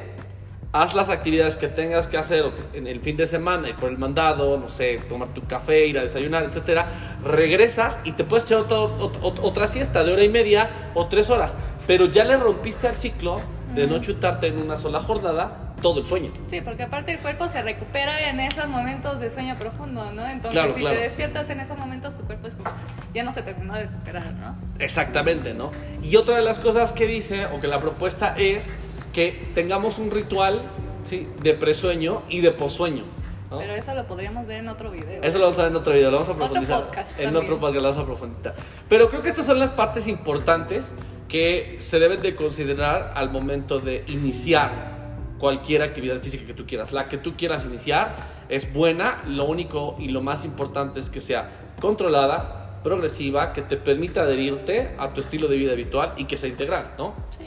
haz 0.71 0.93
las 0.93 1.09
actividades 1.09 1.55
que 1.57 1.67
tengas 1.67 2.07
que 2.07 2.17
hacer 2.17 2.45
en 2.73 2.85
el 2.85 2.99
fin 2.99 3.15
de 3.17 3.25
semana, 3.25 3.69
ir 3.69 3.75
por 3.75 3.89
el 3.89 3.97
mandado, 3.97 4.57
no 4.57 4.69
sé, 4.69 4.99
tomar 5.09 5.29
tu 5.33 5.41
café, 5.47 5.87
ir 5.87 5.97
a 5.97 6.01
desayunar, 6.01 6.43
etcétera. 6.43 6.87
Regresas 7.23 7.99
y 8.03 8.11
te 8.11 8.23
puedes 8.23 8.43
echar 8.45 8.59
otra, 8.59 8.77
ot- 8.77 9.19
ot- 9.21 9.39
otra 9.41 9.67
siesta 9.67 10.03
de 10.03 10.11
hora 10.11 10.23
y 10.23 10.29
media 10.29 10.91
o 10.93 11.07
tres 11.07 11.29
horas, 11.29 11.57
pero 11.87 12.05
ya 12.07 12.23
le 12.25 12.35
rompiste 12.37 12.87
al 12.87 12.95
ciclo 12.95 13.39
de 13.75 13.87
no 13.87 13.99
chutarte 13.99 14.47
en 14.47 14.59
una 14.61 14.75
sola 14.75 14.99
jornada 14.99 15.73
todo 15.81 15.99
el 16.01 16.07
sueño. 16.07 16.31
Sí, 16.47 16.61
porque 16.61 16.83
aparte 16.83 17.13
el 17.13 17.19
cuerpo 17.19 17.47
se 17.47 17.61
recupera 17.61 18.29
en 18.29 18.39
esos 18.39 18.67
momentos 18.67 19.19
de 19.19 19.29
sueño 19.29 19.55
profundo, 19.57 20.11
¿no? 20.11 20.25
Entonces, 20.27 20.51
Claro, 20.51 20.73
si 20.73 20.79
claro. 20.81 20.95
te 20.97 21.01
despiertas 21.03 21.49
en 21.49 21.59
esos 21.61 21.77
momentos, 21.77 22.15
tu 22.15 22.23
cuerpo 22.23 22.47
es 22.47 22.55
como 22.55 22.69
que 22.71 22.81
ya 23.13 23.23
no 23.23 23.31
se 23.33 23.41
terminó 23.43 23.73
de 23.75 23.83
recuperar, 23.83 24.33
¿no? 24.33 24.55
Exactamente, 24.79 25.53
¿no? 25.53 25.71
Y 26.03 26.15
otra 26.17 26.35
de 26.35 26.41
las 26.43 26.59
cosas 26.59 26.91
que 26.93 27.05
dice, 27.05 27.45
o 27.45 27.59
que 27.59 27.67
la 27.67 27.79
propuesta 27.79 28.35
es 28.37 28.73
que 29.13 29.49
tengamos 29.55 29.99
un 29.99 30.11
ritual, 30.11 30.61
¿sí? 31.03 31.27
De 31.41 31.53
presueño 31.53 32.23
y 32.29 32.41
de 32.41 32.51
posueño. 32.51 33.03
¿No? 33.49 33.57
Pero 33.59 33.73
eso 33.73 33.93
lo 33.95 34.05
podríamos 34.07 34.45
ver 34.47 34.57
en 34.59 34.67
otro 34.69 34.91
video. 34.91 35.21
Eso 35.23 35.37
lo 35.37 35.45
vamos 35.45 35.59
a 35.59 35.63
ver 35.63 35.71
en 35.71 35.77
otro 35.77 35.93
video, 35.93 36.11
lo 36.11 36.17
vamos 36.17 36.29
a 36.29 36.31
Otro 36.33 36.45
profundizar. 36.45 36.85
podcast 36.85 37.19
en 37.19 37.25
también. 37.25 37.43
otro 37.43 37.59
podcast 37.59 37.75
lo 37.75 37.81
vamos 37.89 37.97
a 37.97 38.05
profundizar. 38.05 38.53
Pero 38.87 39.09
creo 39.09 39.21
que 39.21 39.29
estas 39.29 39.45
son 39.45 39.59
las 39.59 39.71
partes 39.71 40.07
importantes 40.07 40.93
que 41.27 41.75
se 41.79 41.99
deben 41.99 42.21
de 42.21 42.35
considerar 42.35 43.11
al 43.15 43.29
momento 43.31 43.79
de 43.79 44.03
iniciar 44.07 44.99
cualquier 45.39 45.81
actividad 45.83 46.19
física 46.19 46.45
que 46.45 46.53
tú 46.53 46.65
quieras. 46.65 46.91
La 46.91 47.07
que 47.07 47.17
tú 47.17 47.35
quieras 47.37 47.65
iniciar 47.65 48.15
es 48.49 48.71
buena, 48.73 49.23
lo 49.25 49.45
único 49.45 49.95
y 49.99 50.09
lo 50.09 50.21
más 50.21 50.43
importante 50.43 50.99
es 50.99 51.09
que 51.09 51.21
sea 51.21 51.49
controlada, 51.79 52.71
progresiva, 52.83 53.53
que 53.53 53.61
te 53.61 53.77
permita 53.77 54.21
adherirte 54.23 54.95
a 54.97 55.09
tu 55.13 55.21
estilo 55.21 55.47
de 55.47 55.57
vida 55.57 55.71
habitual 55.73 56.13
y 56.17 56.25
que 56.25 56.37
sea 56.37 56.49
integral, 56.49 56.91
¿no? 56.97 57.13
Sí, 57.37 57.45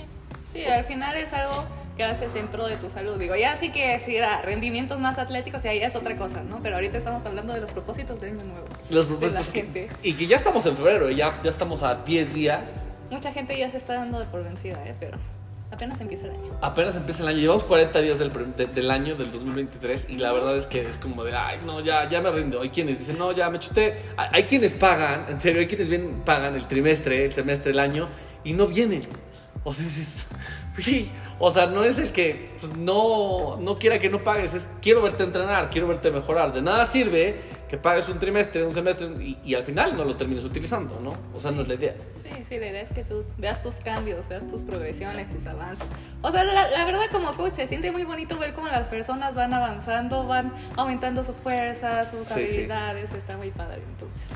sí, 0.53 0.65
al 0.65 0.85
final 0.85 1.17
es 1.17 1.33
algo 1.33 1.65
que 1.97 2.05
haces 2.05 2.35
en 2.37 2.49
pro 2.49 2.67
de 2.67 2.77
tu 2.77 2.89
salud. 2.89 3.19
Digo, 3.19 3.37
ya 3.37 3.57
sí 3.57 3.71
que 3.71 4.01
si 4.01 4.17
era 4.17 4.41
rendimientos 4.43 4.99
más 4.99 5.19
atléticos, 5.19 5.65
y 5.65 5.69
ahí 5.69 5.79
es 5.83 5.95
otra 5.95 6.17
cosa, 6.17 6.43
¿no? 6.43 6.61
Pero 6.63 6.77
ahorita 6.77 6.97
estamos 6.99 7.25
hablando 7.27 7.53
de 7.53 7.61
los 7.61 7.71
propósitos 7.71 8.21
de 8.21 8.29
año 8.29 8.45
nuevo. 8.45 8.67
Los 8.91 9.09
de 9.09 9.15
propósitos 9.17 9.47
la 9.47 9.53
que- 9.53 9.61
gente. 9.63 9.89
y 10.03 10.15
que 10.15 10.27
ya 10.27 10.37
estamos 10.37 10.65
en 10.67 10.77
febrero, 10.77 11.11
ya, 11.11 11.39
ya 11.43 11.51
estamos 11.51 11.83
a 11.83 11.95
10 11.97 12.33
días 12.35 12.83
Mucha 13.11 13.31
gente 13.33 13.59
ya 13.59 13.69
se 13.71 13.77
está 13.77 13.93
dando 13.95 14.19
de 14.19 14.25
por 14.25 14.43
vencida, 14.43 14.83
¿eh? 14.87 14.95
Pero 14.99 15.19
apenas 15.71 16.01
empieza 16.01 16.25
el 16.29 16.33
año. 16.33 16.59
Apenas 16.63 16.97
empieza 16.97 17.23
el 17.23 17.29
año, 17.29 17.39
llevamos 17.41 17.65
40 17.65 18.01
días 18.01 18.19
del, 18.19 18.33
de- 18.57 18.67
del 18.69 18.91
año 18.91 19.17
del 19.17 19.31
2023 19.31 20.07
y 20.09 20.17
la 20.17 20.33
verdad 20.33 20.57
es 20.57 20.67
que 20.67 20.89
es 20.89 20.97
como 20.97 21.23
de, 21.23 21.37
ay, 21.37 21.59
no, 21.67 21.81
ya, 21.81 22.09
ya 22.09 22.23
me 22.23 22.31
rindo. 22.31 22.63
Hay 22.63 22.71
quienes 22.71 22.99
dicen, 23.01 23.19
no, 23.19 23.33
ya 23.33 23.51
me 23.51 23.59
chuté. 23.59 23.97
Hay, 24.17 24.29
hay 24.33 24.43
quienes 24.45 24.75
pagan, 24.75 25.27
en 25.29 25.39
serio, 25.39 25.61
hay 25.61 25.67
quienes 25.67 25.89
vienen, 25.91 26.23
pagan 26.25 26.55
el 26.55 26.67
trimestre, 26.67 27.27
el 27.27 27.35
semestre 27.35 27.73
del 27.73 27.81
año 27.81 28.09
y 28.45 28.55
no 28.55 28.67
vienen. 28.67 29.03
O 29.65 29.73
sea, 29.73 29.85
dices, 29.85 30.27
"Uy", 30.77 31.09
o 31.39 31.51
sea, 31.51 31.67
no 31.67 31.85
es 31.85 31.97
el 31.99 32.11
que 32.11 32.51
pues, 32.61 32.77
no, 32.77 33.57
no 33.61 33.77
quiera 33.79 33.99
que 34.01 34.09
no 34.09 34.25
pagues, 34.25 34.55
es 34.55 34.69
quiero 34.81 35.01
verte 35.03 35.23
entrenar, 35.23 35.71
quiero 35.71 35.87
verte 35.87 36.11
mejorar. 36.11 36.53
De 36.53 36.61
nada 36.63 36.85
sirve 36.85 37.41
que 37.69 37.77
pagues 37.79 38.09
un 38.09 38.19
trimestre, 38.19 38.65
un 38.65 38.75
semestre 38.75 39.07
y, 39.23 39.39
y 39.45 39.55
al 39.55 39.63
final 39.63 39.97
no 39.97 40.05
lo 40.05 40.17
termines 40.17 40.45
utilizando, 40.45 40.99
¿no? 41.01 41.15
O 41.35 41.39
sea, 41.41 41.53
no 41.53 41.63
es 41.63 41.69
la 41.69 41.75
idea. 41.75 41.95
Sí, 42.21 42.29
sí, 42.49 42.59
la 42.59 42.67
idea 42.67 42.83
es 42.83 42.91
que 42.91 43.05
tú 43.05 43.25
veas 43.39 43.63
tus 43.63 43.77
cambios, 43.77 44.29
veas 44.29 44.47
tus 44.49 44.63
progresiones, 44.63 45.31
tus 45.31 45.47
avances. 45.47 45.87
O 46.23 46.31
sea, 46.33 46.43
la, 46.45 46.69
la 46.69 46.85
verdad 46.85 47.03
como 47.13 47.33
coach 47.37 47.53
se 47.53 47.67
siente 47.69 47.93
muy 47.93 48.05
bonito 48.05 48.37
ver 48.39 48.55
cómo 48.55 48.67
las 48.69 48.89
personas 48.89 49.35
van 49.37 49.55
avanzando, 49.55 50.27
van 50.27 50.53
aumentando 50.77 51.23
su 51.25 51.35
fuerza, 51.35 52.05
sus 52.05 52.27
Sí, 52.29 52.35
sí. 52.35 52.41
habilidades, 52.57 53.13
está 53.13 53.37
muy 53.37 53.51
padre. 53.53 53.81
Entonces, 53.93 54.29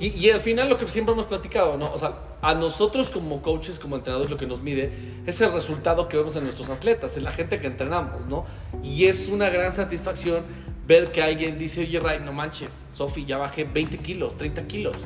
Y, 0.00 0.28
al 0.30 0.40
final 0.40 0.68
lo 0.68 0.76
que 0.76 0.86
siempre 0.86 1.12
hemos 1.12 1.26
platicado, 1.26 1.76
¿no? 1.76 1.92
O 1.92 1.98
sea, 1.98 2.14
a 2.42 2.54
nosotros 2.54 3.10
como 3.10 3.42
coaches, 3.42 3.78
como 3.78 3.96
entrenadores, 3.96 4.30
lo 4.30 4.36
que 4.36 4.46
nos 4.46 4.60
mide 4.60 4.92
es 5.24 5.40
el 5.40 5.52
resultado 5.52 6.08
que 6.08 6.16
vemos 6.16 6.34
en 6.36 6.44
nuestros 6.44 6.68
atletas, 6.68 7.16
en 7.16 7.24
la 7.24 7.32
gente 7.32 7.60
que 7.60 7.68
entrenamos, 7.68 8.26
¿no? 8.26 8.44
Y 8.82 9.04
es 9.04 9.28
una 9.28 9.48
gran 9.50 9.72
satisfacción 9.72 10.44
ver 10.86 11.12
que 11.12 11.22
alguien 11.22 11.58
dice, 11.58 11.82
oye, 11.82 12.00
Ray, 12.00 12.20
no 12.20 12.32
manches, 12.32 12.86
Sofi, 12.92 13.24
ya 13.24 13.38
bajé 13.38 13.64
20 13.64 13.98
kilos, 13.98 14.36
30 14.36 14.66
kilos. 14.66 14.96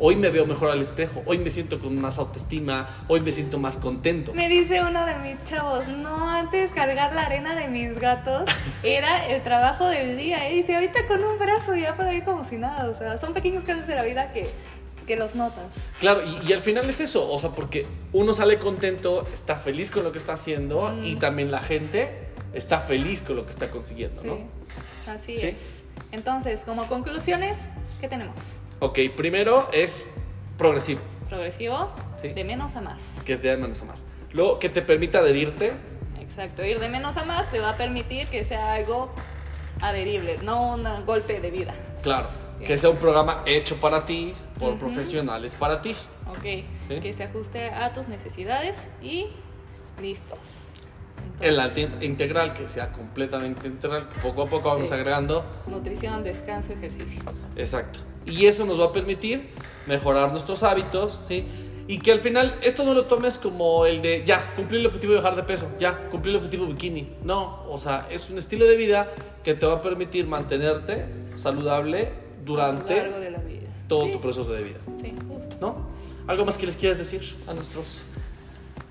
Hoy 0.00 0.14
me 0.14 0.30
veo 0.30 0.46
mejor 0.46 0.70
al 0.70 0.80
espejo, 0.80 1.22
hoy 1.26 1.38
me 1.38 1.50
siento 1.50 1.80
con 1.80 2.00
más 2.00 2.18
autoestima, 2.18 2.86
hoy 3.08 3.20
me 3.20 3.32
siento 3.32 3.58
más 3.58 3.78
contento. 3.78 4.32
me 4.32 4.48
dice 4.48 4.80
uno 4.82 5.04
de 5.04 5.16
mis 5.16 5.42
chavos, 5.42 5.88
no, 5.88 6.30
antes 6.30 6.70
cargar 6.70 7.12
la 7.12 7.22
arena 7.24 7.56
de 7.56 7.66
mis 7.66 7.98
gatos 7.98 8.48
era 8.84 9.26
el 9.26 9.42
trabajo 9.42 9.86
del 9.88 10.16
día. 10.16 10.48
Y 10.50 10.54
dice, 10.56 10.76
ahorita 10.76 11.06
con 11.08 11.24
un 11.24 11.36
brazo 11.40 11.74
ya 11.74 11.96
puedo 11.96 12.12
ir 12.12 12.22
como 12.22 12.44
si 12.44 12.58
nada. 12.58 12.88
O 12.88 12.94
sea, 12.94 13.16
son 13.18 13.34
pequeños 13.34 13.64
cambios 13.64 13.88
de 13.88 13.96
la 13.96 14.04
vida 14.04 14.32
que, 14.32 14.48
que 15.04 15.16
los 15.16 15.34
notas. 15.34 15.88
Claro, 15.98 16.20
y, 16.24 16.48
y 16.48 16.52
al 16.52 16.60
final 16.60 16.88
es 16.88 17.00
eso, 17.00 17.28
o 17.28 17.38
sea, 17.40 17.50
porque 17.50 17.84
uno 18.12 18.32
sale 18.34 18.60
contento, 18.60 19.26
está 19.32 19.56
feliz 19.56 19.90
con 19.90 20.04
lo 20.04 20.12
que 20.12 20.18
está 20.18 20.34
haciendo 20.34 20.90
Mm. 20.90 21.04
y 21.06 21.16
también 21.16 21.50
la 21.50 21.58
gente 21.60 22.28
está 22.54 22.78
feliz 22.78 23.22
con 23.22 23.34
lo 23.34 23.44
que 23.46 23.50
está 23.50 23.68
consiguiendo, 23.72 24.22
¿no? 24.22 24.36
Sí, 24.36 25.10
así 25.10 25.36
Sí. 25.38 25.46
es. 25.46 25.82
Entonces, 26.12 26.62
como 26.64 26.86
conclusiones, 26.86 27.68
¿qué 28.00 28.06
tenemos? 28.06 28.60
Ok, 28.80 28.98
primero 29.16 29.68
es 29.72 30.08
progresivo, 30.56 31.00
Progresivo, 31.28 31.90
Sí. 32.20 32.28
de 32.28 32.44
menos 32.44 32.74
a 32.76 32.80
más. 32.80 33.20
que 33.24 33.34
es 33.34 33.42
de 33.42 33.56
menos 33.56 33.82
a 33.82 33.84
más. 33.86 34.06
Luego, 34.32 34.58
que 34.58 34.68
te 34.68 34.82
permita 34.82 35.18
adherirte. 35.18 35.72
Exacto, 36.20 36.64
ir 36.64 36.78
de 36.78 36.88
menos 36.88 37.16
a 37.16 37.24
más 37.24 37.50
te 37.50 37.58
va 37.60 37.70
a 37.70 37.76
permitir 37.76 38.28
que 38.28 38.44
sea 38.44 38.74
algo 38.74 39.10
adherible, 39.80 40.38
no 40.42 40.74
un 40.74 40.84
golpe 41.06 41.40
de 41.40 41.50
vida. 41.50 41.74
Claro, 42.02 42.28
que 42.64 42.76
sea 42.78 42.90
un 42.90 42.96
programa 42.98 43.42
hecho 43.46 43.76
para 43.76 44.04
ti, 44.06 44.32
por 44.58 44.78
profesionales 44.78 45.54
para 45.54 45.80
ti. 45.82 45.94
Ok, 46.30 46.64
Sí. 46.88 47.00
que 47.00 47.12
se 47.12 47.24
ajuste 47.24 47.70
a 47.70 47.92
tus 47.92 48.08
necesidades 48.08 48.88
y 49.02 49.26
listos. 50.00 50.38
El 51.40 51.54
Entonces, 51.58 51.88
alti- 51.90 52.04
integral, 52.06 52.52
que 52.54 52.68
sea 52.68 52.90
completamente 52.92 53.66
integral, 53.68 54.08
poco 54.22 54.42
a 54.42 54.46
poco 54.46 54.68
vamos 54.70 54.90
agregando. 54.92 55.44
Nutrición, 55.66 56.22
descanso, 56.24 56.72
ejercicio. 56.72 57.22
Exacto. 57.56 58.00
Y 58.28 58.46
eso 58.46 58.64
nos 58.64 58.80
va 58.80 58.86
a 58.86 58.92
permitir 58.92 59.48
mejorar 59.86 60.30
nuestros 60.30 60.62
hábitos, 60.62 61.14
¿sí? 61.26 61.44
Y 61.86 61.98
que 62.00 62.12
al 62.12 62.20
final 62.20 62.58
esto 62.62 62.84
no 62.84 62.92
lo 62.92 63.06
tomes 63.06 63.38
como 63.38 63.86
el 63.86 64.02
de, 64.02 64.22
ya, 64.24 64.54
cumplí 64.54 64.78
el 64.78 64.86
objetivo 64.86 65.14
de 65.14 65.20
bajar 65.20 65.36
de 65.36 65.42
peso, 65.42 65.68
ya, 65.78 66.08
cumplí 66.10 66.30
el 66.30 66.36
objetivo 66.36 66.66
bikini. 66.66 67.14
No, 67.24 67.64
o 67.66 67.78
sea, 67.78 68.06
es 68.10 68.28
un 68.28 68.36
estilo 68.36 68.66
de 68.66 68.76
vida 68.76 69.10
que 69.42 69.54
te 69.54 69.64
va 69.64 69.74
a 69.76 69.80
permitir 69.80 70.26
mantenerte 70.26 71.06
saludable 71.34 72.00
lo 72.44 72.56
largo 72.56 72.78
durante 72.78 72.94
de 72.94 73.30
la 73.30 73.38
vida. 73.38 73.68
todo 73.88 74.04
Sí, 74.04 74.12
tu 74.12 74.20
proceso 74.20 74.52
de 74.52 74.62
vida, 74.62 74.78
Sí, 75.00 75.14
justo. 75.28 75.56
¿no? 75.60 75.88
¿Algo 76.26 76.44
más 76.44 76.58
que 76.58 76.66
les 76.66 76.76
quieras 76.76 76.98
decir 76.98 77.22
a 77.46 77.54
nuestros 77.54 78.08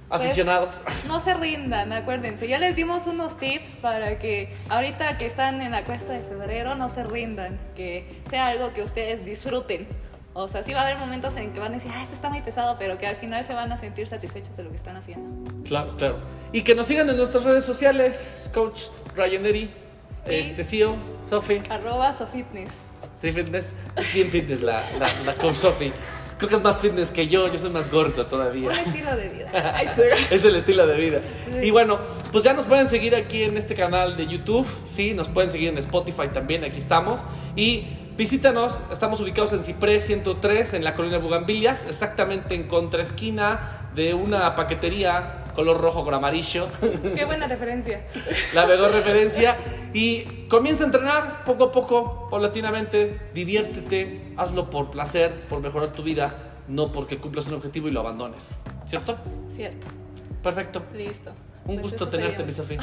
Pues, 0.08 0.22
aficionados? 0.22 0.82
No 1.08 1.20
se 1.20 1.34
rindan, 1.34 1.91
acuérdense. 1.91 2.48
Ya 2.48 2.60
les 2.60 2.76
dimos 2.76 3.06
unos 3.08 3.38
tips 3.38 3.80
para 3.82 4.20
que 4.20 4.56
ahorita 4.70 5.17
que 5.17 5.26
están 5.26 5.62
en 5.62 5.72
la 5.72 5.84
cuesta 5.84 6.13
de 6.13 6.22
febrero 6.22 6.76
no 6.76 6.89
se 6.89 7.04
rindan, 7.04 7.60
que 7.76 8.22
sea 8.30 8.48
algo 8.48 8.74
que 8.74 8.84
ustedes 8.84 9.26
disfruten. 9.26 9.88
O 10.34 10.48
sea, 10.48 10.62
sí 10.63 10.72
va 10.72 10.82
a 10.82 10.84
haber 10.84 10.98
momentos 11.00 11.36
en 11.36 11.52
que 11.52 11.60
van 11.60 11.72
a 11.72 11.76
decir, 11.76 11.91
ah, 11.93 12.04
esto 12.04 12.13
está 12.13 12.30
muy 12.30 12.41
pesado, 12.41 12.78
pero 12.78 12.98
que 12.98 13.08
al 13.08 13.15
final 13.15 13.43
se 13.43 13.54
van 13.54 13.72
a 13.72 13.78
sentir 13.78 14.08
satisfechos 14.08 14.56
de 14.56 14.63
lo 14.63 14.70
que 14.70 14.76
están 14.76 14.96
haciendo. 14.96 15.52
Claro, 15.63 15.98
claro. 15.98 16.20
Y 16.54 16.62
que 16.62 16.76
nos 16.76 16.86
sigan 16.86 17.10
en 17.10 17.17
nuestras 17.17 17.43
redes 17.43 17.65
sociales, 17.65 18.50
Coach 18.54 18.84
Ryan 19.15 19.46
Eri, 19.46 19.74
este 20.26 20.63
CEO, 20.63 20.96
Sofi. 21.24 21.62
Arroba 21.70 22.15
Sofitness. 22.15 22.70
Sí, 23.20 23.32
fitness. 23.32 23.74
Es 23.96 24.13
bien 24.13 24.30
fitness 24.30 24.62
la, 24.62 24.78
la, 25.00 25.08
la 25.26 25.34
Coach 25.34 25.56
Sophie. 25.56 25.91
Creo 26.38 26.50
que 26.50 26.56
es 26.56 26.63
más 26.63 26.80
fitness 26.80 27.12
que 27.12 27.28
yo. 27.28 27.52
Yo 27.52 27.58
soy 27.58 27.69
más 27.69 27.89
gordo 27.91 28.26
todavía. 28.26 28.69
Un 28.69 28.76
estilo 28.76 29.15
de 29.15 29.30
vida. 29.30 29.52
Ay. 29.76 29.88
Es 30.30 30.45
el 30.45 30.56
estilo 30.56 30.86
de 30.86 30.97
vida. 30.97 31.21
Y 31.62 31.71
bueno, 31.71 32.00
pues 32.32 32.43
ya 32.43 32.54
nos 32.54 32.65
pueden 32.65 32.88
seguir 32.88 33.15
aquí 33.15 33.43
en 33.43 33.58
este 33.58 33.76
canal 33.76 34.15
de 34.15 34.28
YouTube. 34.28 34.67
Sí, 34.88 35.13
nos 35.13 35.30
pueden 35.30 35.50
seguir 35.50 35.69
en 35.69 35.78
Spotify 35.80 36.30
también. 36.34 36.63
Aquí 36.63 36.80
estamos. 36.80 37.21
Y 37.56 37.88
visítanos. 38.17 38.82
Estamos 38.91 39.21
ubicados 39.21 39.53
en 39.53 39.63
Ciprés 39.63 40.06
103, 40.06 40.73
en 40.73 40.84
la 40.84 40.93
colonia 40.95 41.19
Bugambilias. 41.19 41.86
Exactamente 41.86 42.56
en 42.56 42.67
contraesquina 42.67 43.89
de 43.93 44.13
una 44.13 44.56
paquetería 44.56 45.43
color 45.56 45.82
rojo 45.82 46.03
con 46.03 46.13
amarillo. 46.13 46.67
Qué 47.15 47.25
buena 47.25 47.47
referencia. 47.47 48.06
la 48.53 48.67
mejor 48.67 48.91
referencia. 48.91 49.58
Y 49.93 50.45
comienza 50.47 50.84
a 50.84 50.88
entrenar 50.88 51.43
poco 51.45 51.65
a 51.65 51.71
poco, 51.71 52.27
paulatinamente. 52.30 53.30
Diviértete, 53.34 54.34
hazlo 54.38 54.69
por 54.69 54.91
placer, 54.91 55.45
por 55.49 55.62
mejorar 55.62 55.91
tu 55.91 56.03
vida, 56.03 56.36
no 56.67 56.91
porque 56.91 57.17
cumplas 57.17 57.47
un 57.47 57.56
objetivo 57.56 57.88
y 57.88 57.91
lo 57.91 58.01
abandones. 58.01 58.60
¿Cierto? 58.86 59.17
Cierto. 59.49 59.88
Perfecto. 60.43 60.84
Listo. 60.93 61.32
Un 61.65 61.80
Pues 61.80 61.91
gusto 61.91 62.08
tenerte, 62.08 62.43
mi 62.43 62.51
Sofía. 62.53 62.80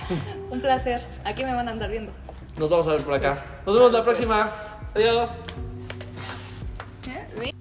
Un 0.50 0.60
placer. 0.60 1.00
Aquí 1.24 1.44
me 1.44 1.54
van 1.54 1.66
a 1.66 1.72
andar 1.72 1.90
viendo. 1.90 2.12
Nos 2.56 2.70
vamos 2.70 2.86
a 2.86 2.92
ver 2.92 3.02
por 3.02 3.14
acá. 3.14 3.44
Nos 3.66 3.74
vemos 3.74 3.90
la 3.90 4.04
próxima. 4.04 4.48
Adiós. 4.94 5.30
¿Eh? 7.06 7.57